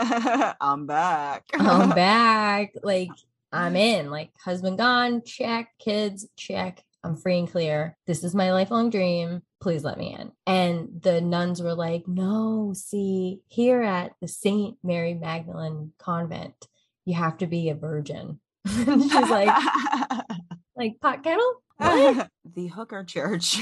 [0.60, 1.44] I'm back.
[1.52, 2.72] I'm back.
[2.82, 3.10] Like,
[3.52, 4.10] I'm in.
[4.10, 5.68] Like, husband gone, check.
[5.78, 6.82] Kids, check.
[7.04, 7.96] I'm free and clear.
[8.06, 9.42] This is my lifelong dream.
[9.64, 10.30] Please let me in.
[10.46, 14.76] And the nuns were like, no, see, here at the St.
[14.84, 16.54] Mary Magdalene convent,
[17.06, 18.40] you have to be a virgin.
[18.68, 19.48] She's like,
[20.76, 21.54] like pot kettle?
[22.54, 23.58] The hooker church.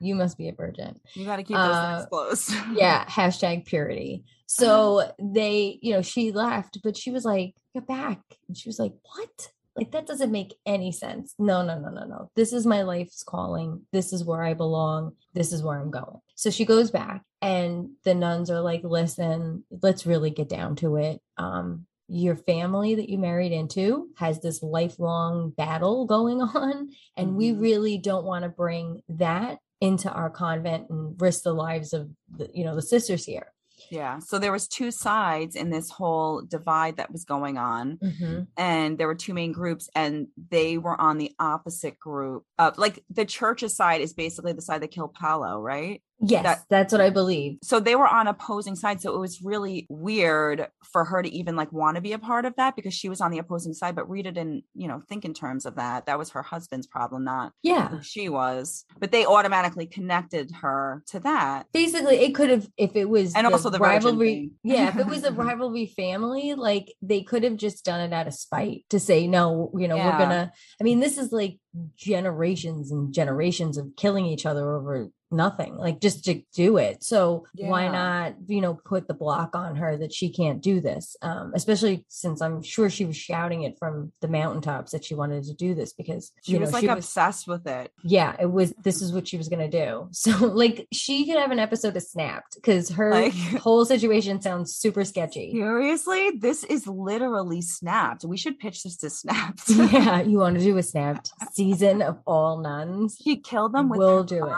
[0.00, 0.98] you must be a virgin.
[1.14, 2.54] you got to keep those Uh, things closed.
[2.74, 8.20] yeah hashtag purity so they you know she left but she was like get back
[8.48, 12.04] and she was like what like that doesn't make any sense no no no no
[12.04, 15.90] no this is my life's calling this is where i belong this is where i'm
[15.90, 20.76] going so she goes back and the nuns are like listen let's really get down
[20.76, 26.90] to it um your family that you married into has this lifelong battle going on.
[27.16, 27.60] And we Mhm.
[27.62, 32.50] really don't want to bring that into our convent and risk the lives of the,
[32.52, 33.54] you know, the sisters here.
[33.90, 34.18] Yeah.
[34.20, 37.98] So there was two sides in this whole divide that was going on.
[37.98, 38.46] Mhm.
[38.56, 43.02] and there were two main groups and they were on the opposite group of like
[43.10, 46.02] the church's side is basically the side that killed Paolo, right?
[46.24, 47.58] Yes, That- that's what I believe.
[47.62, 49.02] So they were on opposing sides.
[49.02, 52.44] So it was really weird for her to even like want to be a part
[52.44, 53.94] of that because she was on the opposing side.
[53.96, 56.06] But read it in, you know, think in terms of that.
[56.06, 57.88] That was her husband's problem, not Yeah.
[57.88, 58.84] who she was.
[59.00, 61.66] But they automatically connected her to that.
[61.72, 65.24] basically it could have if it was And also the rivalry yeah if it was
[65.24, 69.26] a rivalry family like they could have just done it out of spite to say
[69.26, 71.58] no you know we're gonna i mean this is like
[71.96, 77.44] generations and generations of killing each other over nothing like just to do it so
[77.56, 81.52] why not you know put the block on her that she can't do this um
[81.54, 85.54] especially since i'm sure she was shouting it from the mountaintops that she wanted to
[85.54, 87.90] do this because She was know, like obsessed with it.
[88.04, 91.50] yeah it was this is what she was gonna do so like she could have
[91.50, 96.86] an episode of snapped because her Like- whole situation sounds super sketchy Seriously, this is
[96.86, 98.24] literally snapped.
[98.24, 99.68] We should pitch this to snapped.
[99.70, 103.98] yeah you want to do a snapped season of all nuns He killed them with
[103.98, 104.50] We'll her do it.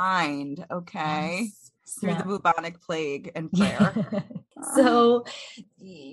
[0.71, 1.51] Okay?
[1.51, 4.25] Yes, Through the bubonic plague and prayer.
[4.57, 4.75] Ah.
[4.77, 5.25] So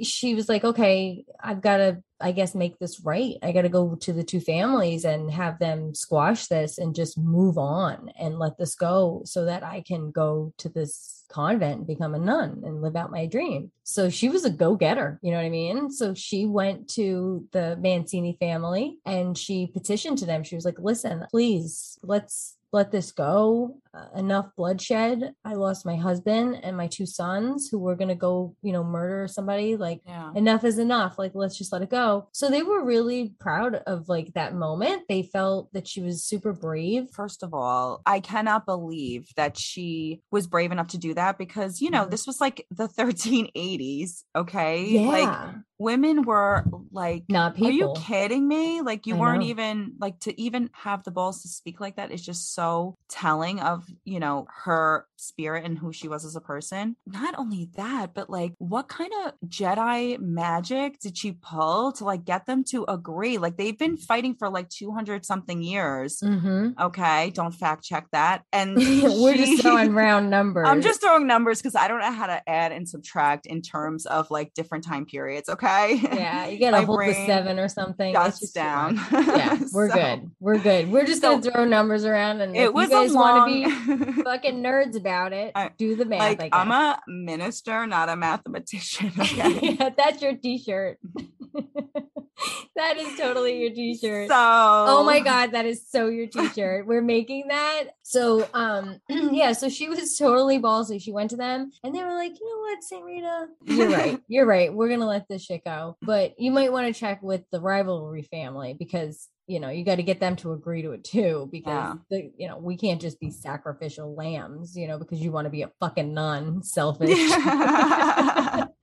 [0.03, 3.69] she was like okay i've got to i guess make this right i got to
[3.69, 8.39] go to the two families and have them squash this and just move on and
[8.39, 12.61] let this go so that i can go to this convent and become a nun
[12.65, 15.89] and live out my dream so she was a go-getter you know what i mean
[15.89, 20.79] so she went to the mancini family and she petitioned to them she was like
[20.79, 23.80] listen please let's let this go.
[23.93, 25.33] Uh, enough bloodshed.
[25.43, 28.85] I lost my husband and my two sons who were going to go, you know,
[28.85, 29.75] murder somebody.
[29.75, 30.31] Like, yeah.
[30.33, 31.19] enough is enough.
[31.19, 32.29] Like, let's just let it go.
[32.31, 35.03] So they were really proud of like that moment.
[35.09, 37.09] They felt that she was super brave.
[37.11, 41.81] First of all, I cannot believe that she was brave enough to do that because,
[41.81, 42.11] you know, Mhm.
[42.11, 44.85] this was like the 1380s, okay?
[44.85, 45.07] Yeah.
[45.09, 47.67] Like women were like Not people.
[47.67, 48.81] Are you kidding me?
[48.81, 49.47] Like you I weren't know.
[49.47, 53.59] even like to even have the balls to speak like that is just so telling
[53.59, 56.95] of, you know, her spirit and who she was as a person.
[57.05, 62.25] Not only that, but like what kind of Jedi magic did she pull to like
[62.25, 63.37] get them to agree?
[63.37, 66.19] Like they've been fighting for like 200 something years.
[66.19, 68.43] hmm Okay, don't fact check that.
[68.51, 70.67] And We're she- just throwing round numbers.
[70.67, 74.05] I'm just throwing numbers because I don't know how to add and subtract in terms
[74.05, 75.49] of like different time periods.
[75.49, 75.95] Okay.
[76.01, 78.13] yeah, you gotta My hold the seven or something.
[78.13, 78.95] Just down.
[79.11, 80.31] Yeah, we're So, good.
[80.39, 80.91] We're good.
[80.91, 83.70] We're just gonna throw numbers around, and It was you guys a want to be
[84.23, 86.39] fucking nerds about it, I- do the math.
[86.39, 86.49] like.
[86.53, 89.11] I'm a minister, not a mathematician.
[89.21, 89.75] Okay.
[89.79, 90.97] yeah, that's your t-shirt.
[92.75, 94.29] that is totally your t-shirt.
[94.29, 96.87] So Oh my god, that is so your t-shirt.
[96.87, 97.83] We're making that.
[98.03, 101.01] So um yeah, so she was totally ballsy.
[101.01, 103.47] She went to them and they were like, you know what, Saint Rita?
[103.65, 104.21] You're right.
[104.27, 104.73] You're right.
[104.73, 105.97] We're gonna let this shit go.
[106.01, 109.95] But you might want to check with the rivalry family because you know you got
[109.95, 111.93] to get them to agree to it too because Yeah.
[112.09, 115.49] the you know we can't just be sacrificial lambs you know because you want to
[115.49, 118.65] be a fucking nun selfish Yeah.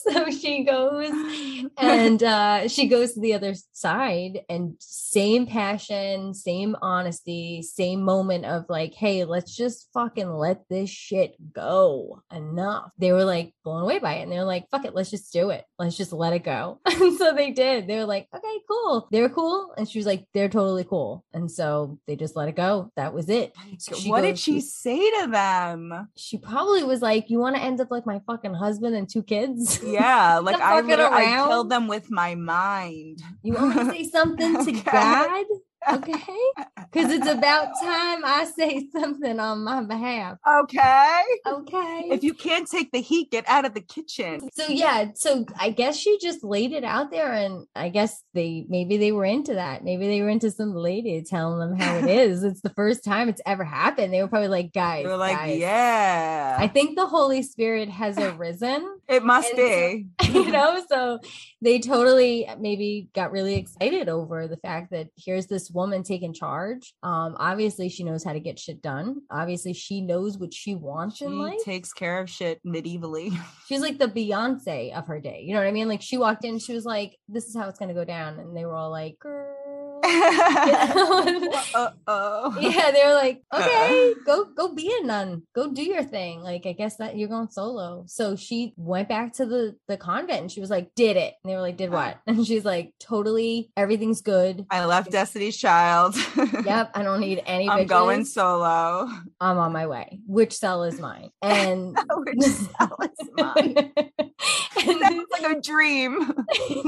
[0.08, 1.10] so she goes
[1.78, 8.44] and uh she goes to the other side and same passion same honesty same moment
[8.44, 12.22] of like hey let's just fucking let this shit go.
[12.32, 12.90] Enough.
[12.98, 15.50] They were like blown away by it and they're like fuck it let's just do
[15.50, 15.64] it.
[15.78, 16.80] Let's just let it go.
[17.00, 17.86] And so they did.
[17.86, 19.08] They were like okay cool.
[19.10, 21.24] They're cool and she was like they're totally cool.
[21.32, 22.92] And so they just let it go.
[22.96, 23.54] That was it.
[23.78, 26.08] She what did she say to them?
[26.16, 29.22] she probably was like you want to end up like my fucking husband and two
[29.22, 33.20] kids Yeah, like I, I killed them with my mind.
[33.42, 34.82] You want to say something to Okay.
[34.82, 35.46] God?
[35.92, 36.16] Okay.
[36.92, 40.38] Because it's about time I say something on my behalf.
[40.44, 41.22] Okay.
[41.46, 42.08] Okay.
[42.10, 44.40] If you can't take the heat, get out of the kitchen.
[44.52, 48.64] so yeah, so I guess she just laid it out there and I guess they
[48.68, 49.84] maybe they were into that.
[49.84, 52.42] Maybe they were into some lady telling them how it is.
[52.42, 54.12] It's the first time it's ever happened.
[54.12, 58.18] They were probably like, guys, they're like, guys, yeah, I think the Holy Spirit has
[58.18, 58.98] arisen.
[59.10, 60.06] It must and be.
[60.32, 61.18] you know so
[61.60, 66.94] they totally maybe got really excited over the fact that here's this woman taking charge.
[67.02, 69.22] Um obviously she knows how to get shit done.
[69.30, 71.58] Obviously she knows what she wants She in life.
[71.64, 73.36] takes care of shit medievally.
[73.68, 75.42] she's like the beyonce of her day.
[75.44, 75.88] You know what i mean?
[75.88, 78.38] Like she walked in she was like this is how it's going to go down.
[78.38, 79.59] And they were all like girl
[80.02, 82.56] uh oh.
[82.60, 86.42] yeah, they were like, okay, go go be a nun, go do your thing.
[86.42, 88.04] Like, I guess that you're going solo.
[88.06, 91.34] So she went back to the the convent and she was like, did it?
[91.42, 92.18] And they were like, did what?
[92.26, 94.64] And she's like, totally, everything's good.
[94.70, 96.16] I left Destiny's Child.
[96.70, 97.68] Yep, I don't need any.
[97.68, 99.08] I'm going solo.
[99.40, 100.20] I'm on my way.
[100.26, 101.30] Which cell is mine?
[101.42, 103.92] And Which cell is mine?
[103.96, 106.32] and Sounds like a dream.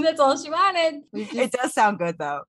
[0.02, 1.02] that's all she wanted.
[1.14, 2.42] just- It does sound good though.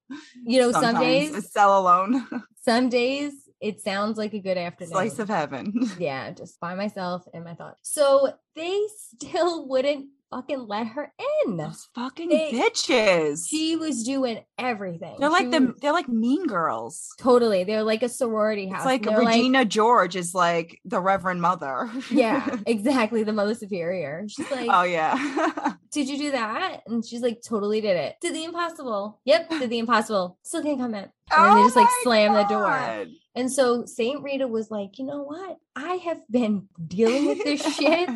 [0.54, 2.26] You know, some days, a cell alone,
[2.62, 4.92] some days it sounds like a good afternoon.
[4.92, 5.90] slice of heaven.
[5.98, 7.80] yeah, just by myself and my thoughts.
[7.84, 11.12] So they still wouldn't fucking let her
[11.46, 11.58] in.
[11.58, 13.48] Those fucking They- bitches.
[13.48, 15.16] She was doing everything.
[15.20, 17.10] they're like She the was- they're like mean girls.
[17.20, 17.64] totally.
[17.64, 18.86] They're like a sorority house.
[18.86, 21.90] It's like Regina George is like the Reverend Mother.
[22.12, 23.24] yeah, exactly.
[23.24, 24.26] The mother superior.
[24.28, 25.74] She's like, oh yeah.
[25.92, 26.82] did you do that?
[26.88, 28.16] And she's like, totally did it.
[28.22, 29.20] Did the impossible.
[29.26, 30.38] Yep, did the impossible.
[30.44, 31.04] Still can't come in.
[31.32, 33.06] And then they Oh just like my slam the door.
[33.36, 35.58] And so Saint Rita was like, you know what?
[35.76, 38.08] I have been dealing with this shit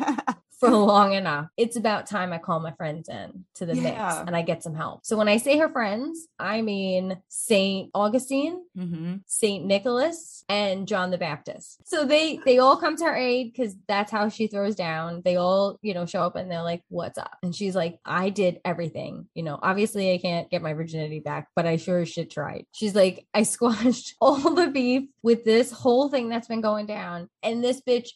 [0.58, 1.46] for long enough.
[1.56, 4.74] It's about time I call my friends in to the mix and I get some
[4.74, 5.04] help.
[5.04, 9.22] So when I say her friends, I mean Saint Augustine, Mhm.
[9.26, 11.78] Saint Nicholas, and John the Baptist.
[11.86, 15.22] So they they all come to her aid because that's how she throws down.
[15.24, 18.30] They all, you know, show up and they're like, "What's up?" And she's like, "I
[18.30, 19.26] did everything.
[19.34, 22.64] You know, obviously I can't get my virginity back, but I sure as shit tried."
[22.72, 27.28] She's like, "I squashed all the beef with this whole thing that's been going down,
[27.42, 28.08] and this bitch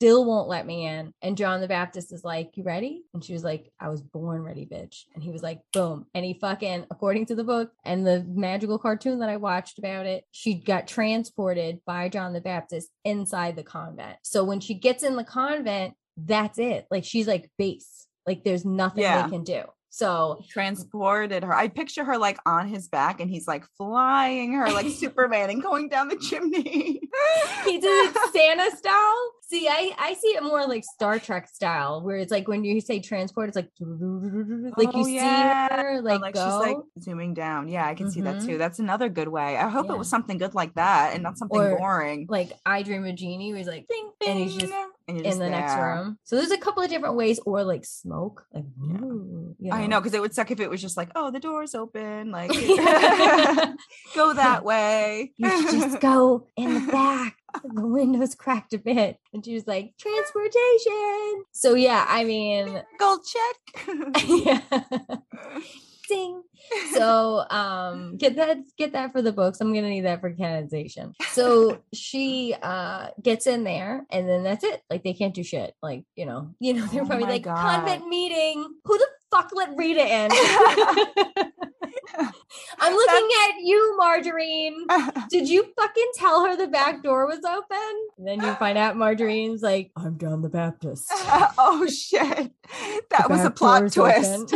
[0.00, 3.32] still won't let me in." And John the Baptist is like, "You ready?" And she
[3.34, 6.86] was like, "I was born ready, bitch." And he was like, "Boom!" And he fucking,
[6.90, 10.86] according to the book and the magical cartoon that I watched about it, she got
[10.88, 14.16] transported by John the Baptist inside the convent.
[14.22, 16.86] So when she gets in the convent, that's it.
[16.90, 18.06] Like she's like base.
[18.26, 19.22] Like there's nothing Yeah.
[19.22, 19.62] they can do.
[19.92, 21.52] So Transported her.
[21.52, 25.62] I picture her like on his back and he's like flying her like Superman and
[25.62, 27.00] going down the chimney.
[27.64, 29.30] he did it Santa style.
[29.50, 32.80] See, I I see it more like Star Trek style, where it's like when you
[32.80, 35.68] say transport, it's like like you Oh, see yeah.
[35.82, 36.44] her Oh, like, like go.
[36.44, 37.68] she's like zooming down.
[37.68, 38.46] Yeah, I can see that too.
[38.50, 38.58] Mm-hmm.
[38.58, 39.56] That's another good way.
[39.56, 39.94] I hope Yeah.
[39.94, 42.26] it was something good like that and not something Or, boring.
[42.28, 44.72] like I Dream of Jeannie, where he's like ding, and he's just
[45.08, 46.16] and you're in the next room.
[46.22, 49.00] So there's a couple of different ways, or like smoke, like Yeah.
[49.58, 51.74] you I know because it would suck if it was just like, oh, the door's
[51.74, 52.50] open, like
[54.14, 55.32] go that way.
[55.36, 57.34] you should just go in the back.
[57.64, 59.18] The window's cracked a bit.
[59.32, 61.44] And she was like, transportation.
[61.52, 63.86] So yeah, I mean, Gold check.
[64.26, 64.60] yeah.
[66.08, 66.42] Ding.
[66.92, 69.60] So um get that get that for the books.
[69.60, 71.14] I'm gonna need that for canonization.
[71.30, 74.82] So she uh gets in there and then that's it.
[74.90, 75.72] Like they can't do shit.
[75.82, 77.56] Like, you know, you know, they're Oh probably like God.
[77.56, 78.66] convent meeting.
[78.84, 80.30] Who the fuck let Rita in?
[82.78, 84.86] I'm looking at you, Margarine.
[85.30, 88.08] Did you fucking tell her the back door was open?
[88.18, 91.06] And then you find out Margarine's like, I'm John the Baptist.
[91.58, 92.52] oh shit.
[93.10, 94.54] That The was a plot twist.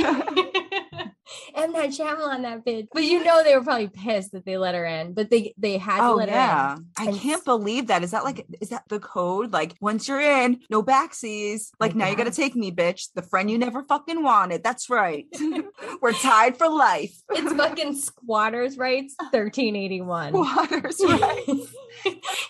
[1.54, 2.88] M Night Shyamalan, that bitch.
[2.92, 5.78] But you know they were probably pissed that they let her in, but they they
[5.78, 6.86] had to Oh let her yeah, in.
[6.98, 8.02] I And can't s- believe that.
[8.02, 9.52] Is that like is that the code?
[9.52, 11.70] Like once you're in, no backsies.
[11.80, 13.08] Like now you gotta take me, bitch.
[13.14, 14.62] The friend you never fucking wanted.
[14.62, 15.26] That's right.
[16.02, 17.14] We're tied for life.
[17.30, 20.32] It's fucking squatters' rights, 1381.
[20.32, 21.44] Waters right.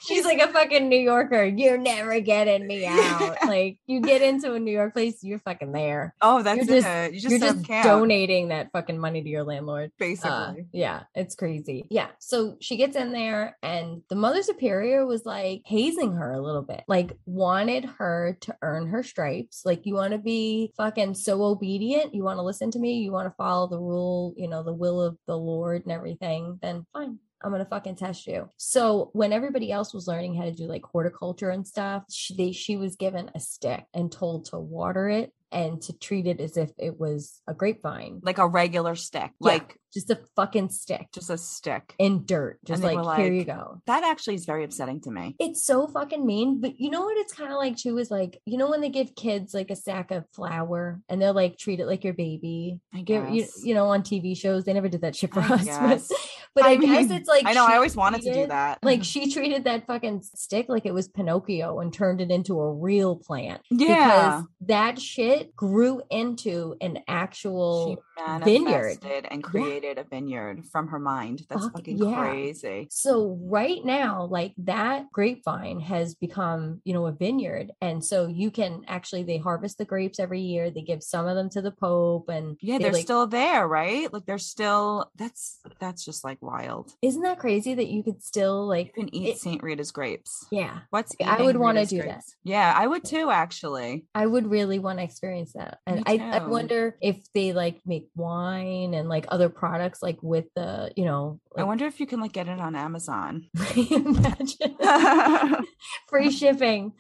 [0.07, 1.45] She's like a fucking New Yorker.
[1.45, 3.37] You're never getting me out.
[3.47, 6.15] Like you get into a New York place, you're fucking there.
[6.21, 7.15] Oh, that's just- it.
[7.15, 9.91] You just you're just donating that fucking money to your landlord.
[9.99, 10.31] basically.
[10.31, 11.87] Uh, yeah, it's crazy.
[11.91, 12.09] Yeah.
[12.19, 16.63] So she gets in there, and the mother superior was like hazing her a little
[16.63, 19.63] bit, like wanted her to earn her stripes.
[19.65, 23.13] Like, you want to be fucking so obedient, you want to listen to me, you
[23.13, 26.87] want to follow the rule, you know, the will of the Lord and everything, then
[26.93, 27.19] fine.
[27.45, 28.49] I'm gonna fucking test you.
[28.57, 32.53] So when everybody else was learning how to do like horticulture and stuff, she, they,
[32.53, 36.57] she was given a stick and told to water it and to treat it as
[36.57, 39.53] if it was a grapevine, like a regular stick, Yeah.
[39.53, 41.95] like just a fucking stick just a stick.
[42.01, 42.59] in dirt.
[42.65, 43.81] Just they like, here you go.
[43.87, 45.37] That actually is very upsetting to me.
[45.39, 46.61] It's so fucking mean.
[46.61, 48.89] But you know what it's kind of like too is like, you know, when they
[48.89, 52.81] give kids like a sack of flour and they're like, treat it like your baby.
[52.93, 55.55] I Give, you, you know, on TV shows, they never did that shit for I
[55.55, 56.11] us.
[56.55, 57.67] But, I, I guess it's like, I know.
[57.67, 58.79] I always wanted to do that.
[58.83, 62.73] Like she treated that fucking stick like it was Pinocchio and turned it into a
[62.73, 63.61] real plant.
[63.71, 63.87] yeah.
[63.87, 68.99] Because that shit grew into an actual she vineyard.
[69.31, 71.43] and created a vineyard from her mind.
[71.49, 72.15] That's Fuck fucking yeah.
[72.15, 72.87] crazy.
[72.91, 77.73] So right now, like that grapevine has become, you know, a vineyard.
[77.81, 80.71] And so you can actually they harvest the grapes every year.
[80.71, 83.67] They give some of them to the Pope and Yeah, they, they're like, still there,
[83.67, 84.13] right?
[84.13, 86.93] Like they're still that's that's just like wild.
[87.03, 90.47] isn't that crazy that you could still You like can eat It- Saint Rita's grapes.
[90.53, 90.81] yeah.
[90.91, 92.23] What's I would wanna Rita's do that.
[92.45, 94.05] Yeah, I would too, actually.
[94.15, 95.79] I would really want to experience that.
[95.87, 100.47] And I, I wonder if they like make wine and like other products like with
[100.55, 103.47] the, you know, I wonder if you can like get it on Amazon.
[103.77, 104.77] imagine
[106.09, 106.93] free shipping.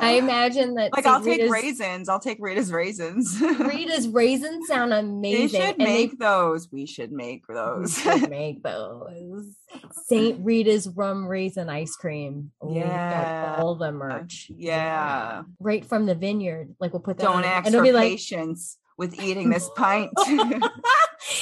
[0.00, 1.14] I imagine that like St.
[1.14, 2.08] I'll take raisins.
[2.08, 3.40] I'll take Rita's raisins.
[3.58, 5.40] Rita's raisins sound amazing.
[5.40, 6.70] they should and they make those.
[6.72, 7.98] We should make those.
[7.98, 9.54] should make those.
[10.06, 12.52] Saint Rita's rum raisin ice cream.
[12.64, 13.56] Ooh, Yeah.
[13.58, 14.50] all the uh, merch.
[14.54, 15.42] yeah.
[15.60, 16.74] Right from the vineyard.
[16.80, 19.68] Like we'll put that Don't it, ask and for be like patience with eating this
[19.76, 20.10] pint.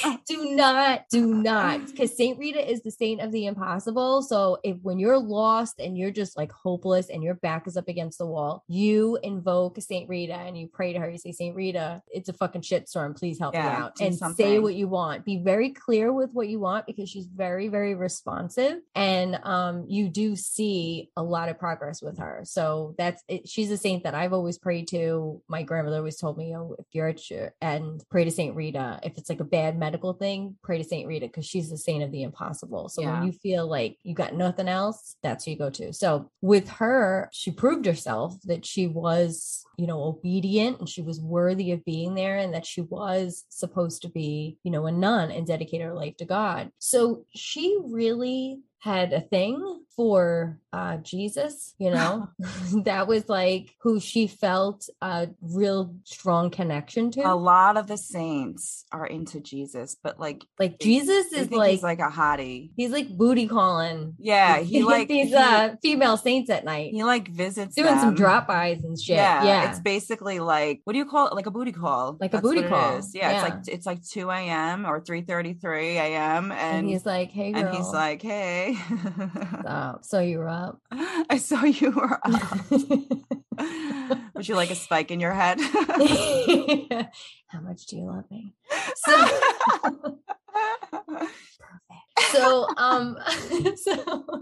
[0.27, 4.21] do not, do not, because Saint Rita is the saint of the impossible.
[4.21, 7.87] So if when you're lost and you're just like hopeless and your back is up
[7.87, 11.09] against the wall, you invoke Saint Rita and you pray to her.
[11.09, 13.17] You say, Saint Rita, it's a fucking shitstorm.
[13.17, 15.25] Please help me out and say what you want.
[15.25, 20.09] Be very clear with what you want because she's very, very responsive, and um, you
[20.09, 22.41] do see a lot of progress with her.
[22.43, 23.47] So that's it.
[23.47, 25.41] She's a saint that I've always prayed to.
[25.47, 28.99] My grandmother always told me, oh, if you're at church and pray to Saint Rita.
[29.03, 32.03] If it's like a bad medical thing, pray to Saint Rita because she's the saint
[32.03, 32.89] of the impossible.
[32.89, 33.19] So Yeah.
[33.19, 35.93] when you feel like you got nothing else, that's who you go to.
[35.93, 41.19] So with her, she proved herself that she was, you know, obedient and she was
[41.19, 45.31] worthy of being there and that she was supposed to be, you know, a nun
[45.31, 46.71] and dedicate her life to God.
[46.79, 52.27] So she really had a thing for uh Jesus, you know.
[52.85, 57.21] that was like who she felt a real strong connection to.
[57.21, 61.83] a lot of the saints are into Jesus, but like like Jesus is like, he's
[61.83, 62.71] like a hottie.
[62.75, 67.03] he's like booty calling Yeah, he like these he, uh female saints at night he
[67.03, 70.99] like visits doing some drop bys and shit Yeah, yeah, it's basically like what do
[70.99, 71.35] you call it?
[71.35, 72.17] Like a booty call.
[72.19, 73.13] Like a booty what it call, is.
[73.13, 74.87] Yeah, it's like it's like two a.m.
[74.87, 76.51] or three thirty three a.m.
[76.51, 78.70] and, and he's like hey girl and he's like, hey,
[79.59, 80.05] stop.
[80.05, 82.71] so you're up I saw you were up.
[84.35, 85.59] Would you like a spike in your head?
[87.47, 88.53] how much do you love me
[88.95, 89.27] so
[92.31, 93.17] so um
[93.75, 94.40] so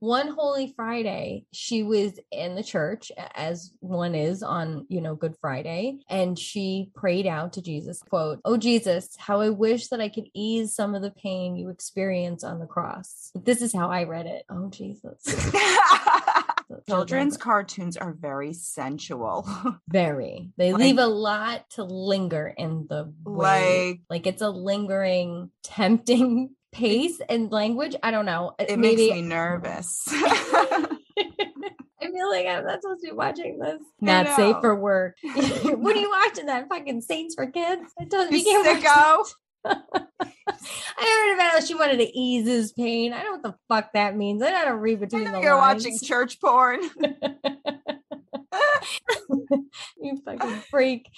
[0.00, 5.34] one holy friday she was in the church as one is on you know good
[5.40, 10.08] friday and she prayed out to jesus quote oh jesus how i wish that i
[10.08, 13.30] could ease some of the pain you experience on the cross.
[13.34, 14.44] This is how i read it.
[14.50, 15.22] Oh jesus.
[16.88, 19.48] Children's cartoons are very sensual.
[19.88, 20.50] very.
[20.56, 23.88] They Like- leave a lot to linger in the way.
[24.08, 29.14] like like it's a lingering tempting pace and language i don't know it maybe makes
[29.14, 30.04] me nervous.
[32.02, 33.80] I feel like I'm not supposed to be watching this.
[34.00, 35.16] Not safe for work.
[35.22, 36.46] what are you watching?
[36.46, 37.92] That fucking Saints for Kids?
[37.98, 40.06] I told you, you you can't watch sicko.
[40.98, 43.12] I heard about how she wanted to ease his pain.
[43.12, 44.42] I don't know what the fuck that means.
[44.42, 45.84] I gotta read I between know the you're lines.
[45.84, 46.80] watching church porn.
[50.00, 51.10] you fucking freak.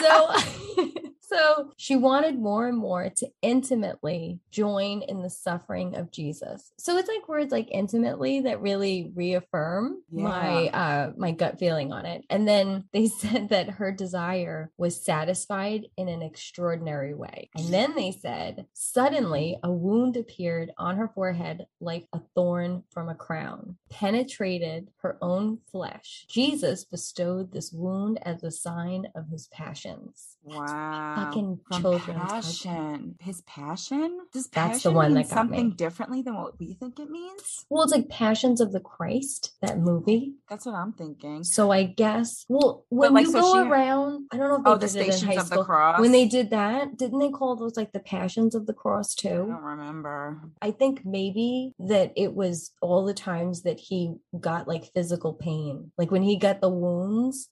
[0.00, 0.34] So
[1.20, 6.72] so she wanted more and more to intimately join in the suffering of Jesus.
[6.78, 12.06] So it's like words like intimately that really reaffirm my uh my gut feeling on
[12.06, 12.24] it.
[12.30, 17.48] And then they said that her desire was satisfied in an extraordinary way.
[17.56, 23.08] And then they said suddenly a wound appeared on her forehead like a thorn from
[23.08, 26.26] a crown, penetrated her own flesh.
[26.28, 30.36] Jesus bestowed this wound as a sign of his passions.
[30.42, 31.14] Wow.
[31.16, 32.00] Fucking cartoon.
[32.14, 33.14] passion.
[33.20, 34.20] His passion?
[34.32, 35.74] Does That's the one that got something me.
[35.74, 37.64] differently than what we think it means?
[37.68, 40.34] Well, it's like Passions of the Christ, that movie.
[40.48, 41.44] That's what I'm thinking.
[41.44, 44.64] So I guess, well, when like, you so go she- around, I don't know if
[44.64, 45.64] they Oh, the did it in high of the school.
[45.64, 46.00] cross.
[46.00, 49.28] When they did that, didn't they call those like the Passions of the Cross too?
[49.28, 50.40] I don't remember.
[50.62, 55.90] I think maybe that it was all the times that he got like physical pain.
[55.98, 56.68] Like when he got the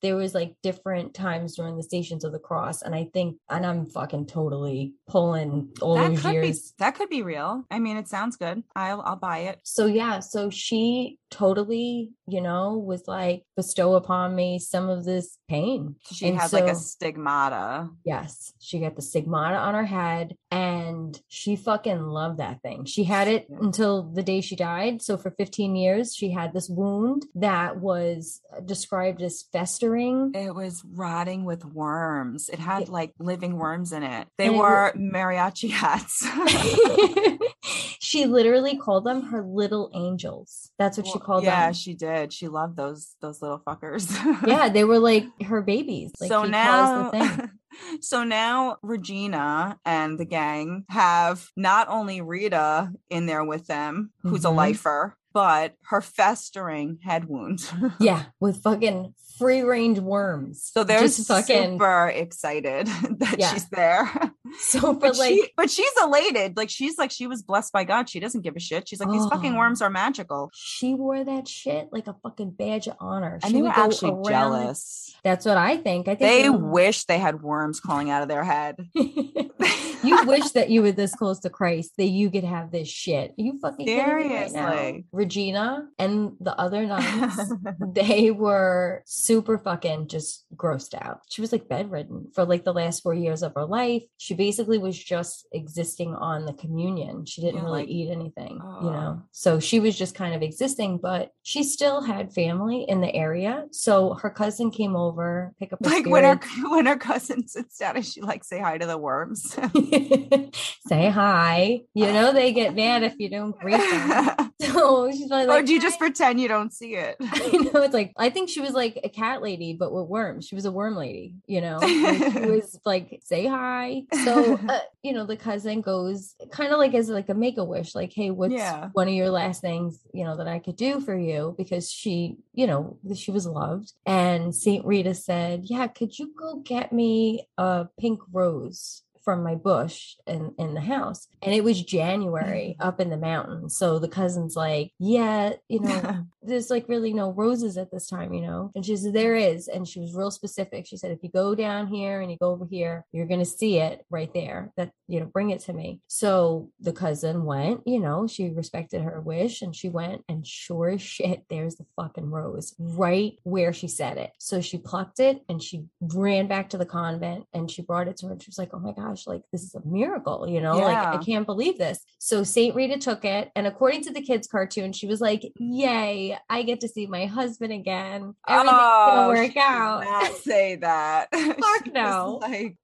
[0.01, 2.81] there was like different times during the stations of the cross.
[2.81, 6.61] And I think, and I'm fucking totally pulling all that those could years.
[6.61, 7.63] be that could be real.
[7.71, 8.63] I mean, it sounds good.
[8.75, 9.59] I'll I'll buy it.
[9.63, 15.37] So yeah, so she totally, you know, was like bestow upon me some of this
[15.49, 15.95] pain.
[16.11, 17.89] She And had like a stigmata.
[18.05, 22.85] Yes, she got the stigmata on her head and she fucking loved that thing.
[22.85, 25.01] She had it until the day she died.
[25.01, 30.31] So for 15 years, she had this wound that was uh, described as festering.
[30.35, 32.47] It was rotting with worms.
[32.49, 32.91] It had Yeah.
[32.91, 34.27] like living worms in it.
[34.37, 36.23] They And it were mariachi hats.
[37.99, 40.69] she literally called them her little angels.
[40.77, 41.73] That's what she Well, called yeah, them.
[41.73, 42.31] she did.
[42.33, 44.07] She loved those those little fuckers.
[44.47, 46.11] Yeah, they were like her babies.
[46.19, 47.49] Like so now the thing.
[48.01, 54.45] so now Regina and the gang have not only Rita in there with them, who's
[54.45, 54.55] a Mhm.
[54.55, 57.67] lifer, but her festering head wound.
[57.99, 60.69] Yeah, with fucking free range worms.
[60.71, 63.51] So they're just fucking super excited that Yeah.
[63.51, 64.11] she's there.
[64.59, 66.55] So for But, like she, but she's elated.
[66.57, 68.09] Like she's like she was blessed by God.
[68.09, 68.87] She doesn't give a shit.
[68.87, 69.57] She's like these fucking Oh.
[69.57, 70.49] worms are magical.
[70.53, 73.39] she wore that shit like a fucking badge of honor.
[73.43, 75.15] And She they were actually around- jealous.
[75.23, 76.07] That's what I think.
[76.07, 78.75] I think They you- wish they had worms crawling out of their head.
[78.95, 83.31] you wish that you were this close to Christ that you could have this shit.
[83.31, 84.49] Are you fucking me right?
[84.51, 85.05] Seriously.
[85.11, 87.39] Regina and the other nuns,
[87.93, 91.21] they were super fucking just grossed out.
[91.29, 94.03] She was like bedridden for like the last four years of her life.
[94.17, 97.25] She basically was just existing on the communion.
[97.25, 98.91] She didn't Yeah, really like, eat anything, you oh.
[98.91, 99.21] know?
[99.31, 103.63] So she was just kind of existing, but she still had family in the area.
[103.71, 106.39] So her cousin came over, pick up like when her
[106.69, 109.43] when her cousin sits down and she like say hi to the worms.
[110.87, 111.79] say hi.
[111.93, 114.35] You know they get mad if you don't greet them.
[114.71, 117.15] So she's probably or do you just pretend you don't see it?
[117.21, 120.47] I know it's like I think she was like a cat lady, but with worms.
[120.47, 121.77] She was a worm lady, you know.
[121.79, 124.03] Like, she was like, say hi.
[124.23, 127.63] So uh, you know, the cousin goes kind of like as like a make a
[127.63, 128.89] wish, like, hey, what's Yeah.
[128.93, 131.55] one of your last things, you know, that I could do for you?
[131.57, 133.93] Because she, you know, she was loved.
[134.05, 139.01] And Saint Rita said, Yeah, could you go get me a pink rose?
[139.23, 141.27] From my bush in, in the house.
[141.41, 143.77] And it was January up in the mountains.
[143.77, 148.33] So the cousin's like, Yeah, you know, there's like really no roses at this time,
[148.33, 148.71] you know?
[148.75, 149.67] And she said, There is.
[149.67, 150.85] And she was real specific.
[150.85, 153.45] She said, If you go down here and you go over here, you're going to
[153.45, 154.71] see it right there.
[154.77, 156.01] That, you know, bring it to me.
[156.07, 160.89] So the cousin went, you know, she respected her wish and she went and sure
[160.89, 164.31] as shit, there's the fucking rose right where she said it.
[164.37, 168.17] So she plucked it and she ran back to the convent and she brought it
[168.17, 168.33] to her.
[168.33, 170.77] And she was like, Oh my gosh, like this is a miracle, you know?
[170.77, 171.99] Like I can't believe this.
[172.19, 173.51] So Saint Rita took it.
[173.55, 177.25] And according to the kids' cartoon, she was like, Yay, I get to see my
[177.25, 178.35] husband again.
[178.47, 180.03] Everything's gonna Oh, work she did out.
[180.03, 181.27] Not say that.
[181.33, 182.39] Fuck no.
[182.41, 182.75] Like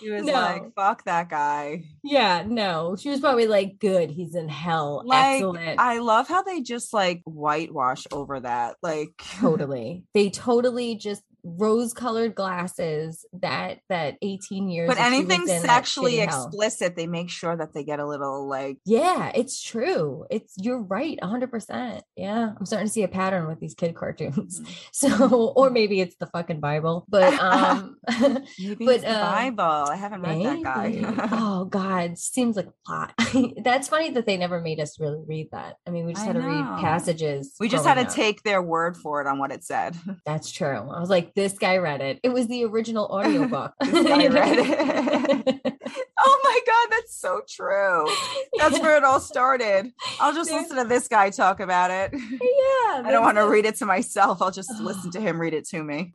[0.00, 0.32] she was No.
[0.32, 1.84] like, fuck that guy.
[2.04, 2.96] Yeah, no.
[2.96, 5.02] She was probably like, good, he's in hell.
[5.04, 5.80] Like Excellent.
[5.80, 8.76] I love how they just like whitewash over that.
[8.82, 9.08] Like
[9.40, 10.04] totally.
[10.14, 11.22] They totally just
[11.56, 17.06] rose colored glasses that that 18 years but that she was anything sexually explicit, they
[17.06, 20.26] make sure that they get a little like Yeah, it's true.
[20.30, 22.00] It's you're right, 100%.
[22.16, 24.60] Yeah, I'm starting to see a pattern with these kid cartoons.
[24.92, 27.96] So, or maybe it's the fucking Bible, but um
[28.58, 29.62] maybe But, um, Bible.
[29.90, 31.28] I haven't read that guy.
[31.32, 33.14] oh god, seems like a plot.
[33.62, 35.76] That's funny that they never made us really read that.
[35.86, 37.54] I mean, we just I had to read passages.
[37.60, 38.12] we just had to up.
[38.12, 39.96] take their word for it on what it said.
[40.26, 40.66] That's true.
[40.68, 42.18] I was like, this guy read it.
[42.24, 43.72] It was the original audiobook.
[43.80, 45.78] This guy read it.
[46.18, 48.06] oh my god, that's so true.
[48.58, 49.92] That's where it all started.
[50.18, 52.10] I'll just listen to this guy talk about it.
[52.12, 53.02] yeah.
[53.04, 54.42] I don't want to read it to myself.
[54.42, 56.12] I'll just listen to him read it to me.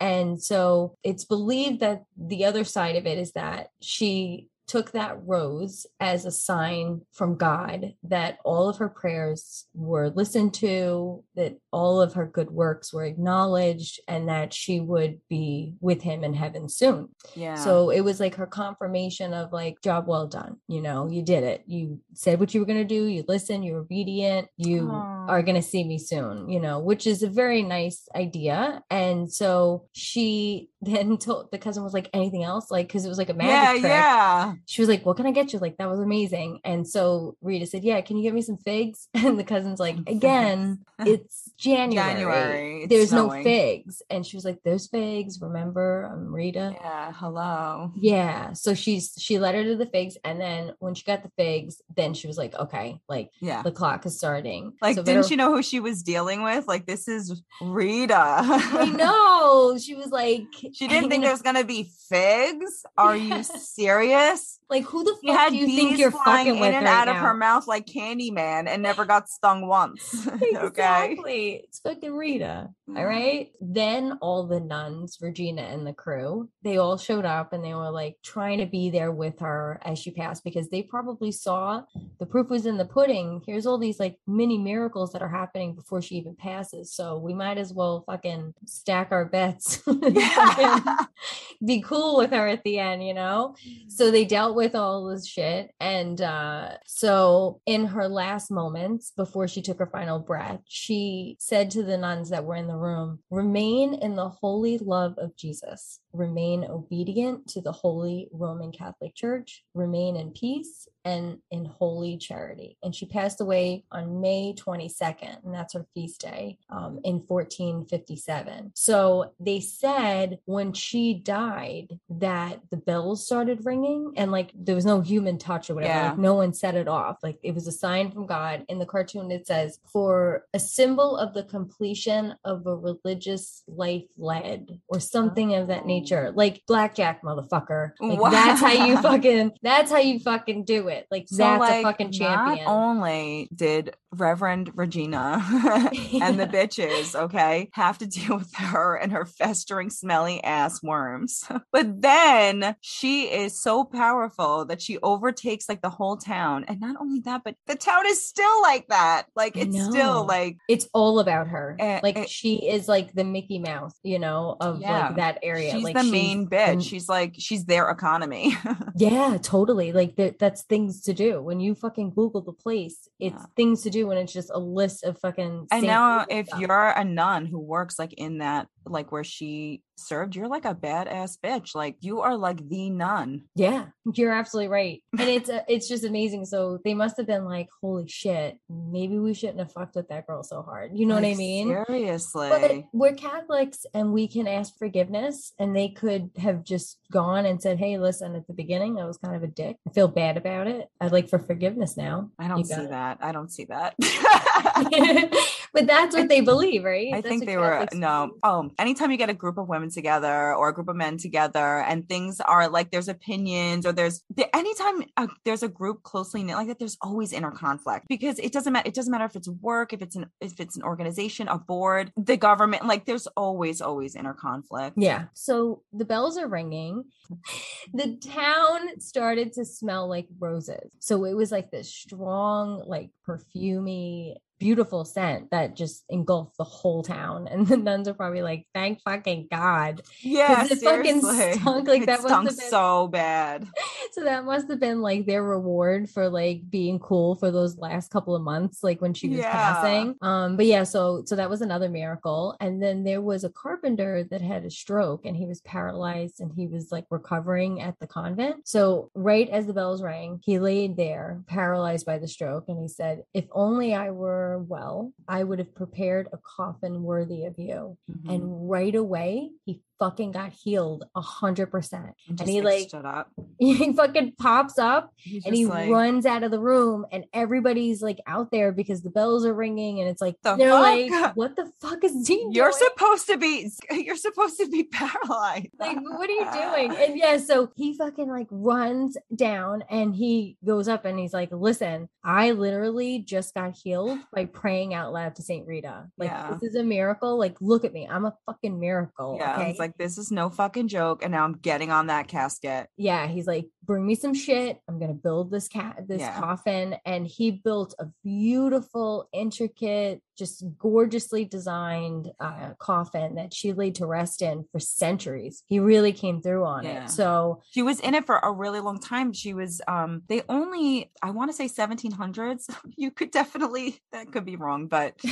[0.00, 5.18] And so it's believed that the other side of it is that she took that
[5.24, 11.58] rose as a sign from God that all of her prayers were listened to, that
[11.72, 16.34] all of her good works were acknowledged, and that she would be with him in
[16.34, 17.08] heaven soon.
[17.34, 17.54] Yeah.
[17.54, 20.56] So it was like her confirmation of like, job well done.
[20.68, 21.62] You know, you did it.
[21.66, 23.06] You said what you were going to do.
[23.06, 23.64] You listened.
[23.64, 24.48] You're obedient.
[24.56, 25.26] You Aw.
[25.28, 28.82] are going to see me soon, you know, which is a very nice idea.
[28.90, 32.70] And so she then told the cousin was like, anything else?
[32.70, 33.90] Like, cause it was like a yeah, magic trick.
[33.90, 34.54] yeah.
[34.66, 35.58] She was like, what can I get you?
[35.58, 36.60] Like, that was amazing.
[36.64, 39.08] And so Rita said, yeah, can you get me some figs?
[39.14, 41.94] And the cousin's like, again, it's January.
[42.14, 44.02] January, it's There's no figs.
[44.08, 45.40] And she was like, there's figs.
[45.40, 46.74] Remember, I'm Rita.
[46.80, 47.12] Yeah.
[47.14, 47.92] Hello.
[47.96, 48.52] Yeah.
[48.52, 51.80] So she's she led her to the figs, and then when she got the figs,
[51.96, 53.62] then she was like, okay, like Yeah.
[53.62, 54.72] the clock is starting.
[54.80, 56.66] Like, So didn't better- she know who she was dealing with?
[56.68, 58.14] Like, this is Rita.
[58.16, 59.76] I know.
[59.78, 60.44] She was like,
[60.76, 62.84] She didn't think you there was gonna be figs.
[62.98, 64.60] Are you serious?
[64.68, 66.84] Like, who the She fuck had do you think you're flying fucking in with and
[66.84, 67.12] right out now?
[67.12, 70.26] of her mouth like Candyman and never got stung once.
[70.36, 70.56] okay.
[70.66, 71.62] Exactly.
[71.64, 72.68] It's fucking Rita.
[72.88, 73.06] All mm.
[73.06, 73.52] right.
[73.60, 77.90] Then all the nuns, Regina and the crew, they all showed up and they were
[77.90, 81.82] like trying to be there with her as she passed because they probably saw
[82.18, 83.40] the proof was in the pudding.
[83.46, 86.92] Here's all these like mini miracles that are happening before she even passes.
[86.92, 89.82] So we might as well fucking stack our bets.
[89.86, 90.55] Yeah.
[91.64, 93.54] be cool with her at the end, you know?
[93.88, 95.72] So they dealt with all this shit.
[95.80, 101.70] And uh, so in her last moments before she took her final breath, she said
[101.72, 106.00] to the nuns that were in the room, remain in the holy love of Jesus,
[106.12, 112.76] remain obedient to the Holy Roman Catholic Church, remain in peace and in holy charity.
[112.82, 118.72] And she passed away on May 22nd, and that's her feast day um, in 1457.
[118.74, 124.84] So they said when she died that the bells started ringing and like there was
[124.84, 125.92] no human touch or whatever.
[125.92, 126.10] Yeah.
[126.10, 127.18] Like no one set it off.
[127.22, 128.64] Like it was a sign from God.
[128.68, 134.06] In the cartoon, it says, for a symbol of the completion of a religious life
[134.18, 136.32] led or something of that nature.
[136.34, 137.92] Like blackjack, motherfucker.
[138.00, 140.95] Like that's how you fucking that's how you fucking do it.
[141.10, 142.64] Like So, that's like, a fucking champion.
[142.64, 145.42] Not only did Reverend Regina
[146.22, 151.44] and the bitches, okay, have to deal with her and her festering, smelly ass worms,
[151.72, 156.64] but then she is so powerful that she overtakes like the whole town.
[156.68, 159.26] And not only that, but the town is still like that.
[159.34, 161.76] Like it's still like it's all about her.
[161.78, 162.24] Eh, like eh.
[162.28, 165.08] she is like the Mickey Mouse, you know, of Yeah.
[165.08, 165.72] like that area.
[165.72, 166.88] she's like the main the- bitch.
[166.88, 168.56] She's like she's their economy.
[168.98, 169.92] Yeah, totally.
[169.92, 171.42] Like that that's things to do.
[171.42, 173.46] When you fucking Google the place, it's Yeah.
[173.56, 176.60] things to do and it's just a list of fucking And now, if stuff.
[176.60, 180.74] you're a nun who works like in that, like where she served, you're like a
[180.74, 181.74] badass bitch.
[181.74, 183.44] Like you are like the nun.
[183.54, 185.02] Yeah, you're absolutely right.
[185.18, 186.44] And it's uh, it's just amazing.
[186.44, 190.26] So they must have been like, holy shit, maybe we shouldn't have fucked with that
[190.26, 190.92] girl so hard.
[190.94, 191.68] You know what I mean?
[191.68, 192.48] Seriously.
[192.50, 197.60] But we're Catholics and we can ask forgiveness, and they could have just gone and
[197.60, 199.76] said, "Hey, listen, at the beginning, I was kind of a dick.
[199.88, 200.88] I feel bad about it.
[201.00, 202.90] I'd like for forgiveness now." I don't see it.
[202.90, 203.18] that.
[203.20, 203.94] I don't see that.
[205.76, 207.12] but that's what they believe, right?
[207.12, 208.32] I That's think they were no.
[208.42, 211.80] Oh, anytime you get a group of women together or a group of men together,
[211.80, 216.42] and things are like there's opinions or there's the- anytime uh, there's a group closely
[216.42, 218.88] knit like that, there's always inner conflict because it doesn't matter.
[218.88, 222.12] It doesn't matter if it's work, if it's an if it's an organization, a board,
[222.16, 222.86] the government.
[222.86, 224.96] Like there's always always inner conflict.
[224.98, 225.26] Yeah.
[225.34, 227.04] So the bells are ringing.
[227.92, 230.90] The town started to smell like roses.
[230.98, 237.02] So it was like this strong, like perfumy, beautiful scent that just engulfed the whole
[237.02, 237.48] town.
[237.56, 240.02] And the nuns are probably like, thank fucking God.
[240.20, 241.20] Yeah, it fucking
[241.60, 243.66] stunk like it that stunk been- so bad.
[244.12, 248.10] So that must have been like their reward for like being cool for those last
[248.10, 249.50] couple of months, like when she was Yeah.
[249.52, 250.14] passing.
[250.22, 252.56] Um, but yeah, so so that was another miracle.
[252.60, 256.50] And then there was a carpenter that had a stroke and he was paralyzed and
[256.56, 258.66] he was like recovering at the convent.
[258.66, 262.88] So right as the bells rang, he laid there paralyzed by the stroke and he
[262.88, 267.96] said, If only I were well, I would have prepared a coffin worthy of you.
[268.10, 268.34] Mhm.
[268.34, 272.14] And right away, he fucking got healed a hundred percent.
[272.28, 273.30] And he, like, stood up.
[273.58, 278.02] He fucking pops up He's and he like, runs out of the room and everybody's
[278.02, 281.56] like out there because the bells are ringing and it's like The they're like what
[281.56, 282.82] the fuck is he You're doing?
[282.90, 283.70] supposed to be.
[283.90, 285.68] You're supposed to be paralyzed.
[285.78, 290.56] like what are you doing and yeah so he fucking like runs down and he
[290.64, 295.34] goes up and he's like listen i literally just got healed by praying out loud
[295.36, 296.50] to saint rita like Yeah.
[296.60, 299.96] this is a miracle like look at me i'm a fucking miracle Yeah, okay like
[299.98, 302.88] this is no fucking joke, and now I'm getting on that casket.
[302.96, 306.38] yeah he's like bring me some shit i'm gonna build this cat this Yeah.
[306.40, 313.94] coffin and he built a beautiful intricate just gorgeously designed uh, coffin that she laid
[313.96, 317.04] to rest in for centuries he really came through on Yeah.
[317.04, 319.32] it so She was in it for a really long time.
[319.32, 322.68] She was um they only I want to say 1700s.
[322.96, 325.14] You could definitely that could be wrong, but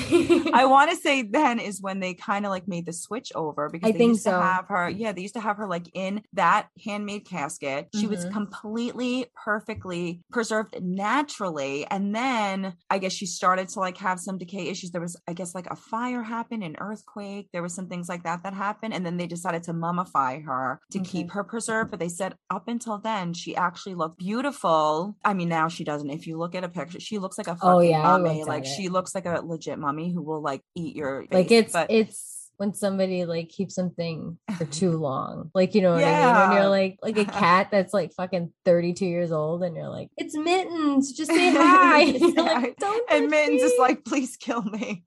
[0.52, 3.68] I want to say then is when they kind of like made the switch over
[3.70, 4.88] because I they think used to have her.
[4.88, 7.88] Yeah, they used to have her like in that handmade casket.
[7.94, 8.32] She was Mhm.
[8.32, 14.68] completely perfectly preserved naturally, and then I guess she started to like have some decay
[14.68, 14.90] issues.
[14.94, 17.48] There was I guess like a fire happened, an earthquake.
[17.52, 20.80] There was some things like that that happened, and then they decided to mummify her
[20.92, 21.10] to Okay.
[21.10, 21.38] keep mm-hmm.
[21.38, 21.90] her preserved.
[21.90, 25.16] But they said up until then she actually looked beautiful.
[25.24, 26.08] I mean now she doesn't.
[26.10, 28.44] If you look at a picture, she looks like a oh, fucking Oh, yeah, mummy.
[28.44, 31.90] Like she looks like a legit mummy who will like eat your like it's but
[31.90, 35.50] it's when somebody like keeps something for too long.
[35.54, 36.12] Like, you know what I mean?
[36.12, 36.54] When Yeah.
[36.54, 40.36] you're like like a cat that's like fucking 32 years old and you're like, it's
[40.36, 42.02] mittens, just say hi.
[42.02, 42.28] Yeah.
[42.42, 45.04] like, don't And Mittens is like, please kill me.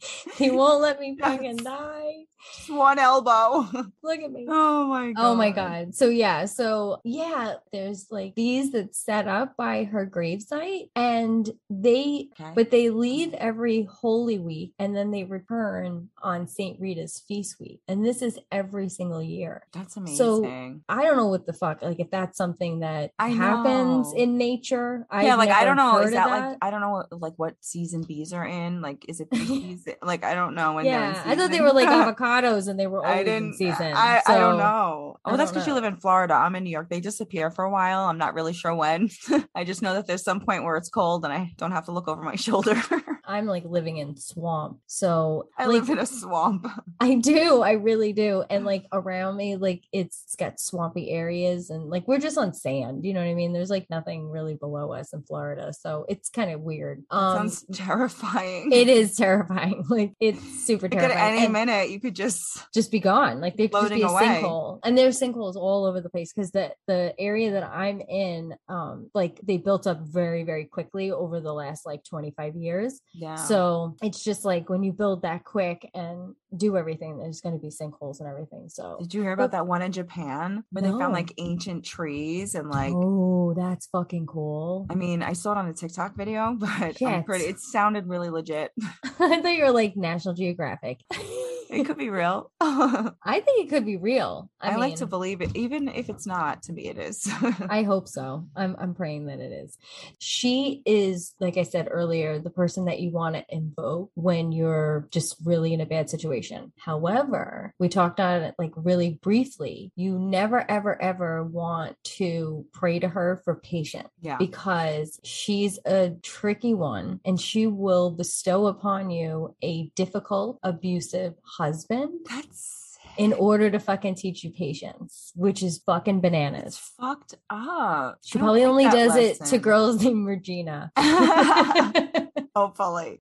[0.36, 2.24] he won't let me fucking die.
[2.54, 3.66] Just one elbow.
[4.02, 4.46] Look at me.
[4.48, 5.22] Oh my god.
[5.24, 5.94] Oh my god.
[5.94, 12.28] So yeah, so yeah, there's like these that set up by her gravesite and they
[12.38, 12.52] Okay.
[12.54, 16.78] but they leave every holy week and then they return on St.
[16.78, 17.80] Rita's feast week.
[17.88, 19.66] And this is every single year.
[19.72, 20.16] That's amazing.
[20.16, 20.46] So.
[20.88, 24.18] I don't know what the fuck like if that's something that I happens know.
[24.18, 25.06] in nature.
[25.10, 25.98] yeah, I've like I don't know.
[25.98, 28.82] Is of that, like I don't know what, like what season bees are in?
[28.82, 31.88] Like is it bee Like I don't know when yeah, I thought they were like
[32.16, 33.54] avocados and they were I didn't.
[33.54, 33.92] season.
[33.94, 35.16] I, I don't So- know.
[35.24, 36.34] I Oh, that's because you live in Florida.
[36.34, 36.88] I'm in New York.
[36.88, 38.00] They disappear for a while.
[38.04, 39.10] I'm not really sure when.
[39.54, 41.92] I just know that there's some point where it's cold and I don't have to
[41.92, 42.80] look over my shoulder.
[43.26, 44.78] I'm like living in swamp.
[44.86, 46.66] So I like live in a swamp.
[47.00, 47.62] I do.
[47.62, 48.44] I really do.
[48.48, 52.52] And like around me, like it's, it's got swampy areas and like we're just on
[52.54, 53.04] sand.
[53.04, 53.52] You know what I mean?
[53.52, 55.72] There's like nothing really below us in Florida.
[55.72, 57.02] So it's kind of weird.
[57.10, 58.70] Um Sounds terrifying.
[58.72, 59.84] it is terrifying.
[59.90, 61.34] Like it's super Like, at terrifying.
[61.36, 62.72] any and minute, you could just.
[62.74, 63.40] just be gone.
[63.40, 64.24] Like there could just be a away.
[64.24, 64.80] sinkhole.
[64.84, 69.10] And there's sinkholes all over the place because the the area that I'm in, um,
[69.14, 73.00] like they built up very, very quickly over the last like 25 years.
[73.16, 73.36] Yeah.
[73.36, 77.60] So it's just like when you build that quick and do everything, there's going to
[77.60, 78.68] be sinkholes and everything.
[78.68, 82.54] So, Did you hear about that one in Japan where they found like ancient trees
[82.54, 84.86] and like oh, that's fucking cool.
[84.90, 88.28] I mean, I saw it on a TikTok video, but I'm pretty it sounded really
[88.28, 88.72] legit.
[89.18, 91.00] I thought you were like National Geographic.
[91.70, 92.50] It could be real.
[92.60, 94.50] I I think it could be real.
[94.60, 96.62] I, like to believe it, even if it's not.
[96.64, 97.28] To me, it is.
[97.68, 98.46] I hope so.
[98.56, 99.76] I'm I'm praying that it is.
[100.18, 105.08] She is, like I said earlier, the person that you want to invoke when you're
[105.10, 106.72] just really in a bad situation.
[106.78, 109.92] However, we talked on it like really briefly.
[109.96, 114.36] You never ever ever want to pray to her for patience yeah.
[114.38, 122.20] because she's a tricky one and she will bestow upon you a difficult, abusive husband
[122.28, 126.78] That's in order to fucking teach you patience, which is fucking it's bananas.
[127.00, 128.18] fucked up.
[128.22, 130.92] She probably like only does it to girls named Regina.
[132.56, 133.20] Hopefully.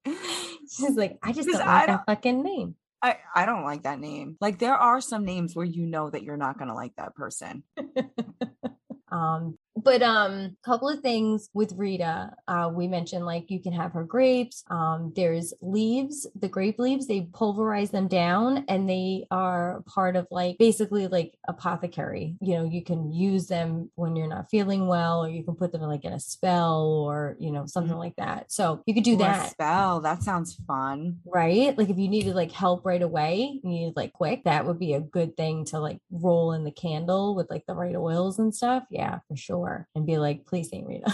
[0.70, 2.76] She's like, I just don't I like that fucking name.
[3.02, 4.38] I, I don't like that name.
[4.42, 7.64] Like there are some names where you know that you're not gonna like that person.
[9.12, 12.34] Um, but um, couple of things with Rita.
[12.48, 14.64] Uh, we mentioned like you can have her grapes.
[14.70, 17.08] Um, there's leaves, the grape leaves.
[17.08, 22.36] They pulverize them down, and they are part of like basically like apothecary.
[22.40, 25.72] You know, you can use them when you're not feeling well, or you can put
[25.72, 28.00] them in like in a spell, or you know something Mhm.
[28.00, 28.52] like that.
[28.52, 29.52] So you could do Or that.
[29.52, 30.00] spell.
[30.02, 31.20] That sounds fun.
[31.26, 31.78] right?
[31.78, 34.94] Like if you needed like help right away, you needed like quick, that would be
[34.94, 38.56] a good thing to like roll in the candle with like the right oils and
[38.56, 38.84] stuff.
[38.90, 39.65] Yeah, for sure.
[39.96, 41.12] And be like, please Saint Rita.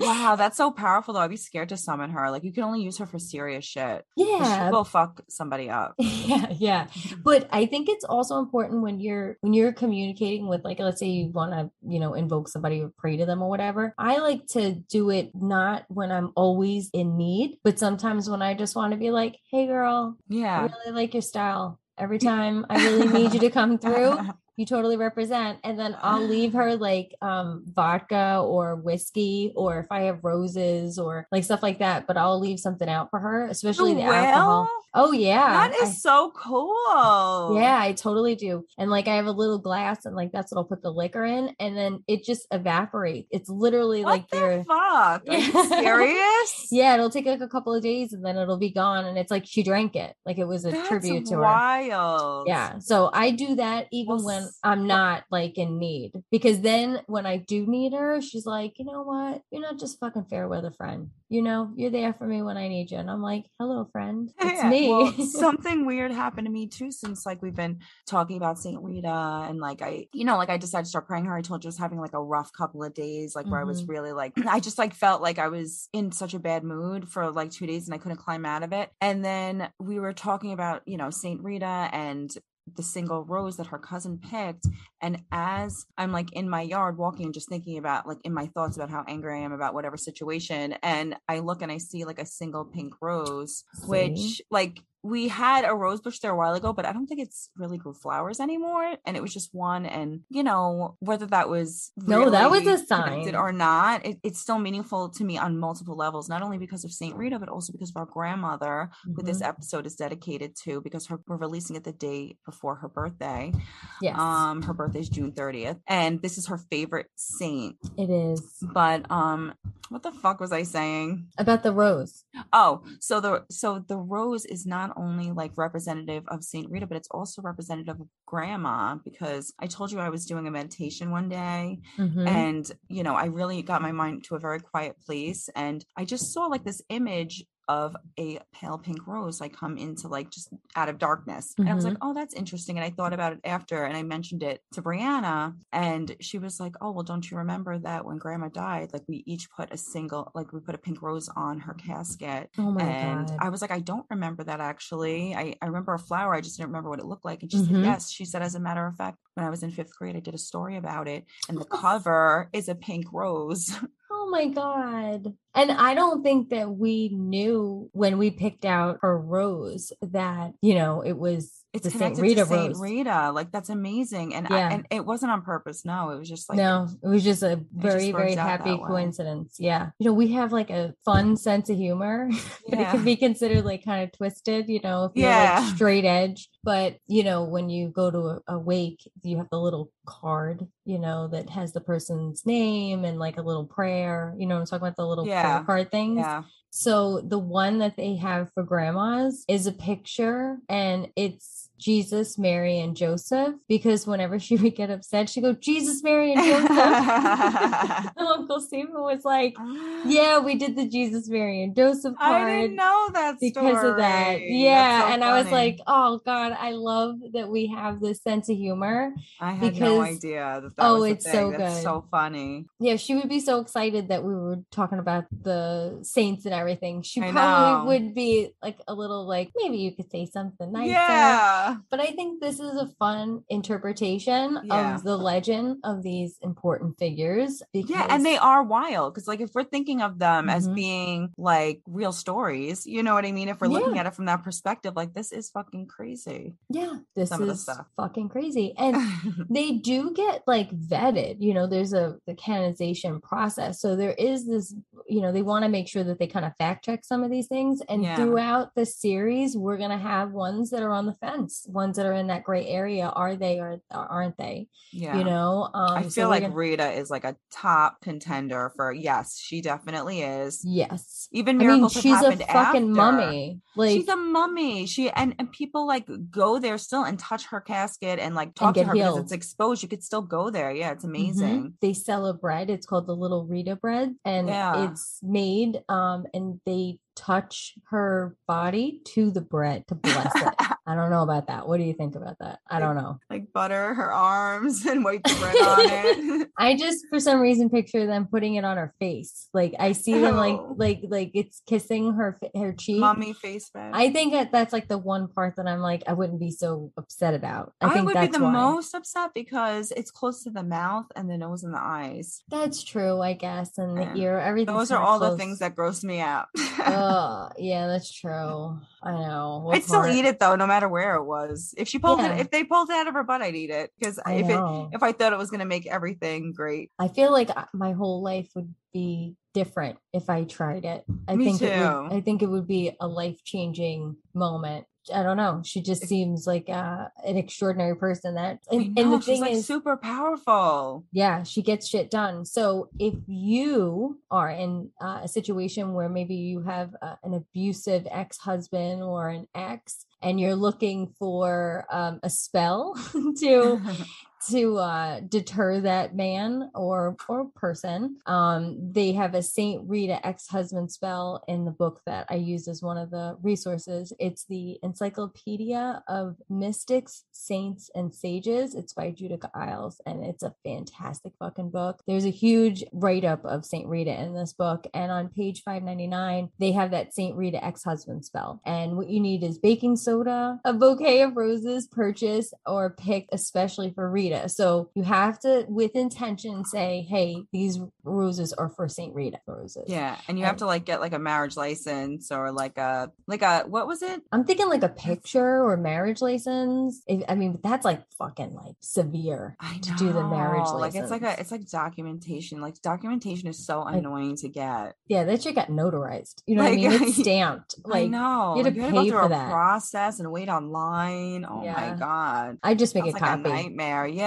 [0.00, 1.20] Wow, that's so powerful though.
[1.20, 2.30] I'd be scared to summon her.
[2.30, 4.04] Like you can only use her for serious shit.
[4.16, 4.70] yeah.
[4.70, 5.94] She'll fuck somebody up.
[6.26, 6.86] yeah yeah
[7.24, 11.06] but i think it's also important when you're when you're communicating with like let's say
[11.06, 14.46] you want to you know invoke somebody or pray to them or whatever i like
[14.46, 18.92] to do it not when i'm always in need but sometimes when i just want
[18.92, 23.08] to be like hey girl yeah, i really like your style every time i really
[23.08, 24.16] need you to come through
[24.56, 29.86] you totally represent and then i'll leave her like um vodka or whiskey or if
[29.90, 33.46] i have roses or like stuff like that but i'll leave something out for her
[33.48, 37.58] especially the alcohol oh yeah That is I- so cool.
[37.60, 38.64] yeah, I totally do.
[38.78, 41.24] And like I have a little glass and like that's what I'll put the liquor
[41.24, 43.28] in and then it just evaporates.
[43.30, 45.22] It's literally What like the they're fuck?
[45.28, 46.68] Are you serious?
[46.70, 49.30] yeah, it'll take like a couple of days and then it'll be gone and it's
[49.30, 50.14] like she drank it.
[50.24, 51.40] Like it was a That's tribute to her.
[51.42, 52.46] wild.
[52.48, 52.78] Yeah.
[52.78, 56.12] So I do that even Well, when I'm not like in need.
[56.30, 59.42] Because then when I do need her, she's like, you know what?
[59.50, 61.10] You're not just fucking fair weather friend.
[61.28, 62.98] You know, you're there for me when I need you.
[62.98, 64.32] And I'm like, hello, friend.
[64.38, 64.88] It's Yeah, me.
[64.88, 69.46] well, something weird happened to me too since like we've been talking about Saint Rita
[69.48, 71.34] and like I, you know, like I decided to start praying her.
[71.36, 73.64] I told you I was having like a rough couple of days, like where I
[73.64, 73.88] was Mhm.
[73.88, 77.30] really like I just like felt like I was in such a bad mood for
[77.32, 78.90] like two days and I couldn't climb out of it.
[79.00, 82.30] And then we were talking about, you know, Saint Rita and
[82.74, 84.66] the single rose that her cousin picked.
[85.00, 88.46] And as I'm like in my yard walking and just thinking about like in my
[88.46, 92.04] thoughts about how angry I am about whatever situation, and I look and I see
[92.04, 96.54] like a single pink rose, which like we had a rose bush there a while
[96.54, 98.96] ago, but I don't think it's really grew flowers anymore.
[99.04, 99.86] And it was just one.
[99.86, 103.34] And you know, whether that was No, that was a sign.
[103.36, 106.92] or not, it, it's still meaningful to me on multiple levels, not only because of
[106.92, 109.48] Saint Rita, but also because of our grandmother, who this Mhm.
[109.48, 113.52] episode is dedicated to, because her, we're releasing it the day before her birthday.
[114.00, 117.76] Yes, Um, her birthday is June 30th, and this is her favorite saint.
[117.96, 119.54] it is But um,
[119.88, 121.28] what the fuck was I saying?
[121.38, 122.24] about the rose.
[122.52, 126.96] Oh, so the so the rose is not only like representative of Saint Rita, but
[126.96, 131.28] it's also representative of grandma because I told you I was doing a meditation one
[131.28, 132.26] day Mhm.
[132.28, 136.04] and you know, I really got my mind to a very quiet place and I
[136.04, 140.48] just saw like this image of a pale pink rose like come into like just
[140.76, 141.54] out of darkness.
[141.58, 142.76] And I was like, oh, that's interesting.
[142.78, 146.60] And I thought about it after and I mentioned it to Brianna and she was
[146.60, 149.76] like, oh, well, don't you remember that when grandma died, like we each put a
[149.76, 152.50] single, like we put a pink rose on her casket.
[152.58, 153.36] oh my and god.
[153.40, 155.34] I was like, I don't remember that actually.
[155.34, 156.34] I, I remember a flower.
[156.34, 157.42] I just didn't remember what it looked like.
[157.42, 157.84] And she said, Mhm.
[157.84, 158.10] yes.
[158.10, 160.34] She said, as a matter of fact, when I was in fifth grade, I did
[160.34, 161.26] a story about it.
[161.48, 163.76] And the cover is a pink rose.
[164.18, 165.34] Oh my God.
[165.54, 170.74] And I don't think that we knew when we picked out her rose that, you
[170.74, 172.80] know, it was It's the connected Rita to Saint rose.
[172.80, 173.30] Rita.
[173.32, 174.34] Like that's amazing.
[174.34, 175.84] And I, and it wasn't on purpose.
[175.84, 178.86] No, it was just like no, it was just a very, very happy that way.
[178.88, 179.56] coincidence.
[179.58, 179.90] Yeah.
[179.98, 182.28] You know, we have like a fun sense of humor,
[182.68, 185.60] but it can be considered like kind of twisted, you know, if you're Yeah.
[185.60, 186.48] like straight edge.
[186.64, 190.66] But, you know, when you go to a, a wake, you have the little card,
[190.84, 194.34] you know, that has the person's name and like a little prayer.
[194.36, 194.96] You know what I'm talking about?
[194.96, 196.18] The little prayer card things.
[196.18, 196.42] Yeah.
[196.70, 202.78] So the one that they have for grandmas is a picture and it's Jesus, Mary,
[202.78, 203.54] and Joseph.
[203.68, 206.70] Because whenever she would get upset, she'd go, Jesus, Mary, and Joseph.
[208.16, 209.56] Uncle Stephen was like,
[210.04, 214.40] Yeah, we did the Jesus, Mary, and Joseph I didn't know that because of that.
[214.40, 215.00] Yeah.
[215.00, 218.56] So and I was like, Oh God, I love that we have this sense of
[218.56, 219.12] humor.
[219.40, 221.50] I had no idea that that oh, it's so.
[221.50, 221.82] That's good.
[221.82, 222.66] so funny.
[222.78, 227.02] Yeah, she would be so excited that we were talking about the saints and everything.
[227.02, 227.84] She I probably know.
[227.86, 230.90] would be like a little like, maybe you could say something nicer.
[230.90, 231.65] Yeah.
[231.90, 234.96] But I think this is a fun interpretation Yeah.
[234.96, 237.62] of the legend of these important figures.
[237.72, 240.74] Yeah, and they are wild because, like, if we're thinking of them as Mhm.
[240.74, 243.48] being like real stories, you know what I mean?
[243.48, 244.00] If we're looking Yeah.
[244.02, 246.54] at it from that perspective, like, this is fucking crazy.
[246.70, 248.74] yeah, this some is fucking crazy.
[248.76, 248.96] And
[249.50, 254.46] they do get like vetted you know there's a the canonization process so there is
[254.46, 254.74] this
[255.08, 257.30] you know they want to make sure that they kind of fact check some of
[257.30, 258.16] these things and Yeah.
[258.16, 262.06] throughout the series we're going to have ones that are on the fence ones that
[262.06, 265.16] are in that gray area are they or aren't they yeah.
[265.16, 268.92] you know um I feel we're like gonna- Rita is like a top contender for
[268.92, 270.62] yes, she definitely is.
[270.64, 272.80] yes Even i mean miracles have she's a fucking after.
[272.86, 274.86] mummy like she's a mummy.
[274.86, 278.72] She and, and people like go there still and touch her casket and like talk
[278.74, 279.82] to get her because it's exposed.
[279.82, 280.72] You could still go there.
[280.72, 281.08] Yeah, it's Mhm.
[281.08, 281.74] amazing.
[281.82, 282.70] They sell a bread.
[282.70, 284.88] It's called the Little Rita bread, and Yeah.
[284.90, 285.82] it's made.
[285.90, 290.54] Um, and they touch her body to the bread to bless it.
[290.86, 291.66] I don't know about that.
[291.66, 292.60] What do you think about that?
[292.70, 293.18] I don't know.
[293.28, 296.48] like butter her arms and wipe the bread on it.
[296.56, 299.48] I just for some reason picture them putting it on her face.
[299.52, 300.74] Like I see them like oh.
[300.76, 303.00] like like it's kissing her her cheek.
[303.00, 303.90] Mummy face bed.
[303.92, 306.92] I think that that's like the one part that I'm like I wouldn't be so
[306.96, 307.72] upset about.
[307.80, 308.52] I, I, think would be the why.
[308.52, 312.42] most upset because it's close to the mouth and the nose and the eyes.
[312.48, 314.38] That's true, I guess, and the ear.
[314.38, 314.74] Everything.
[314.74, 316.48] Those are all the things that gross me out.
[316.88, 318.78] Oh, yeah, that's true.
[319.02, 319.60] I know.
[319.64, 321.74] What I'd still eat it though, no matter where it was.
[321.76, 322.34] If she pulled Yeah.
[322.34, 324.60] it, if they pulled it out of her butt, I'd eat it because if it
[324.92, 326.90] if I thought it was gonna make everything great.
[326.98, 331.04] I feel like my whole life would be different if I tried it.
[331.28, 332.12] I Me think it would.
[332.12, 334.86] I think it would be a life changing moment.
[335.14, 335.62] I don't know.
[335.64, 338.34] She just seems like uh, an extraordinary person.
[338.34, 341.04] That and, know, and the she's thing like is, super powerful.
[341.12, 342.44] yeah, she gets shit done.
[342.44, 348.08] So if you are in uh, a situation where maybe you have uh, an abusive
[348.10, 352.94] ex husband or an ex, and you're looking for um, a spell
[353.40, 353.80] to
[354.50, 358.18] to uh, deter that man or or person.
[358.26, 362.82] Um, they have a Saint Rita ex-husband spell in the book that I use as
[362.82, 364.12] one of the resources.
[364.18, 368.74] It's the Encyclopedia of Mystics, Saints, and Sages.
[368.74, 372.02] It's by Judika Illes, and it's a fantastic fucking book.
[372.06, 376.72] There's a huge write-up of Saint Rita in this book, and on page 599, they
[376.72, 378.60] have that Saint Rita ex-husband spell.
[378.64, 383.92] And what you need is baking soda, a bouquet of roses purchased or picked especially
[383.92, 384.48] for Rita Rita.
[384.48, 389.84] So you have to, with intention, say, hey, these roses are for Saint Rita roses.
[389.88, 393.42] Yeah, and you have to like get like a marriage license or like a like
[393.42, 394.22] a what was it?
[394.32, 397.02] I'm thinking like a picture or marriage license.
[397.06, 400.80] If- I mean, that's like fucking like severe I to do the marriage license.
[400.80, 402.60] Like it's like a it's like documentation.
[402.60, 404.94] Like documentation is so annoying to get.
[405.08, 406.42] yeah, that shit got notarized.
[406.46, 406.92] You know what I mean?
[406.92, 407.74] It's stamped.
[407.84, 408.54] I Like know.
[408.56, 409.50] you had to like, pay go through for a that.
[409.50, 411.44] process and wait online.
[411.48, 411.72] Oh Yeah.
[411.72, 412.58] my god.
[412.62, 413.48] I just make That's a like a copy.
[413.50, 414.06] nightmare.
[414.06, 414.25] Yeah.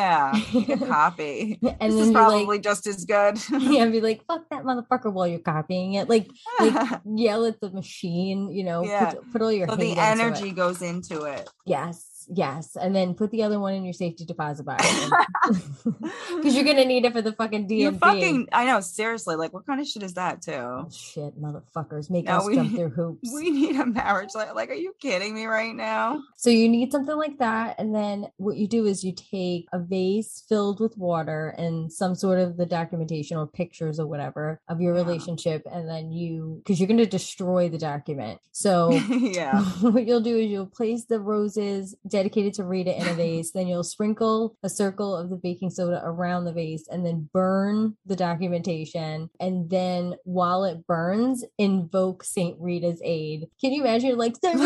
[0.54, 1.60] Make a copy.
[1.62, 3.40] and this is probably like just as good.
[3.60, 6.10] yeah, be like, fuck that motherfucker while you're copying it.
[6.10, 6.28] Like
[6.60, 9.12] like yell at the machine, you know, Yeah.
[9.12, 11.50] put, put all your so the energy goes into it.
[11.66, 12.76] Yes, yes.
[12.76, 14.86] And then put the other one in your safety deposit box.
[16.36, 17.78] Because you're gonna need it for the fucking DMV.
[17.80, 19.36] You fucking I know, seriously.
[19.36, 20.52] Like what kind of shit is that too?
[20.54, 23.30] Oh, shit, motherfuckers, make Now us we- jump through hoops.
[23.34, 26.22] We need a marriage like like are you kidding me right now?
[26.38, 29.80] So you need something like that, and then what you do is you take a
[29.80, 34.80] vase filled with water and some sort of the documentation or pictures or whatever of
[34.82, 35.02] your Yeah.
[35.02, 38.40] relationship, and then you because you're to destroy the document.
[38.52, 39.62] So yeah.
[39.82, 43.68] what you'll do is you'll place the roses dedicated to Rita in a vase, then
[43.68, 48.16] you'll sprinkle a circle of the baking soda around the vase, and then burn the
[48.16, 49.30] documentation.
[49.40, 53.48] And then while it burns, invoke Saint Rita's aid.
[53.62, 54.58] Can you imagine, like, fucking,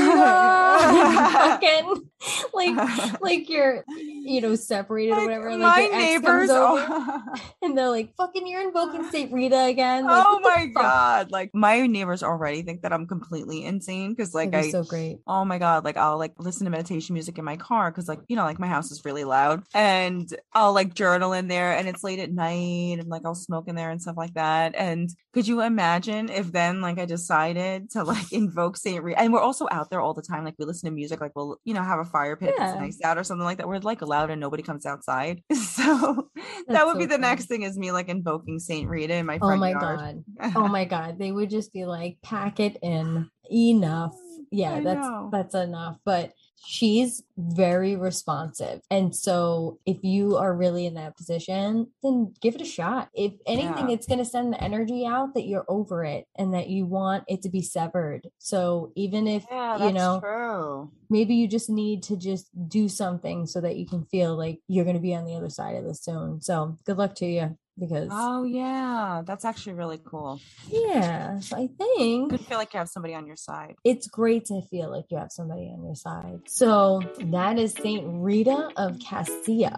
[2.53, 5.51] like, like you're, you know, separated or Like, whatever.
[5.51, 7.21] Like my neighbors oh,
[7.61, 11.31] and they're like, "Fucking, you're invoking Saint Rita again." Like, oh my god.
[11.31, 15.19] Like my neighbors already think that I'm completely insane because like I so great.
[15.27, 18.19] Oh my god, like I'll like listen to meditation music in my car because like
[18.27, 21.87] you know, like my house is really loud and I'll like journal in there and
[21.87, 24.75] it's late at night and like I'll smoke in there and stuff like that.
[24.75, 29.33] And could you imagine if then like I decided to like invoke Saint Rita and
[29.33, 31.73] we're also out there all the time, like we listen to music, like we'll, you
[31.73, 32.71] know, have a fire pit Yeah.
[32.71, 33.67] it's nice out or something like that.
[33.67, 35.41] We're like loud and nobody comes outside.
[35.53, 36.29] So
[36.67, 37.21] that would so be the funny.
[37.21, 40.23] next thing is me like invoking Saint Rita in my oh front Oh my yard.
[40.39, 40.51] god.
[40.55, 44.13] oh my god they would just be like pack it in enough
[44.51, 45.29] yeah I that's know.
[45.31, 46.31] that's enough but
[46.65, 48.81] she's very responsive.
[48.89, 53.09] And so if you are really in that position then give it a shot.
[53.13, 53.95] If anything Yeah.
[53.95, 57.23] it's going to send the energy out that you're over it and that you want
[57.27, 58.29] it to be severed.
[58.39, 60.91] So even if yeah, you know true.
[61.09, 64.85] maybe you just need to just do something so that you can feel like you're
[64.85, 67.57] going to be on the other side of this soon so good luck to you
[67.79, 70.39] because Oh yeah, that's actually really cool.
[70.69, 73.75] yeah so i think Good feel like you have somebody on your side.
[73.83, 76.39] it's great to feel like you have somebody on your side.
[76.47, 79.73] So that is Saint Rita of Cascia.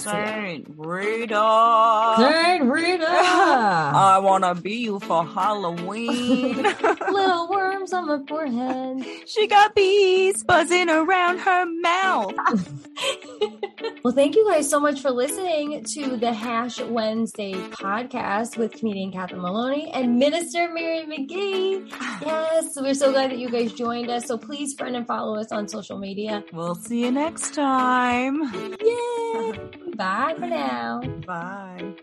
[0.00, 2.14] Saint Rita.
[2.18, 3.06] Saint Rita!
[3.08, 6.62] I wanna be you for Halloween.
[6.62, 9.04] Little worms on my forehead.
[9.26, 12.34] she got bees buzzing around her mouth.
[14.04, 16.80] well, thank you guys so much for listening to the Hash
[17.14, 21.88] Wednesday podcast with comedian Catherine Maloney and Minister Mary McGee.
[22.20, 24.26] Yes, we're so glad that you guys joined us.
[24.26, 26.42] So please friend and follow us on social media.
[26.52, 28.42] We'll see you next time.
[28.80, 29.52] Yay!
[29.94, 31.02] Bye for now.
[31.24, 31.94] Bye.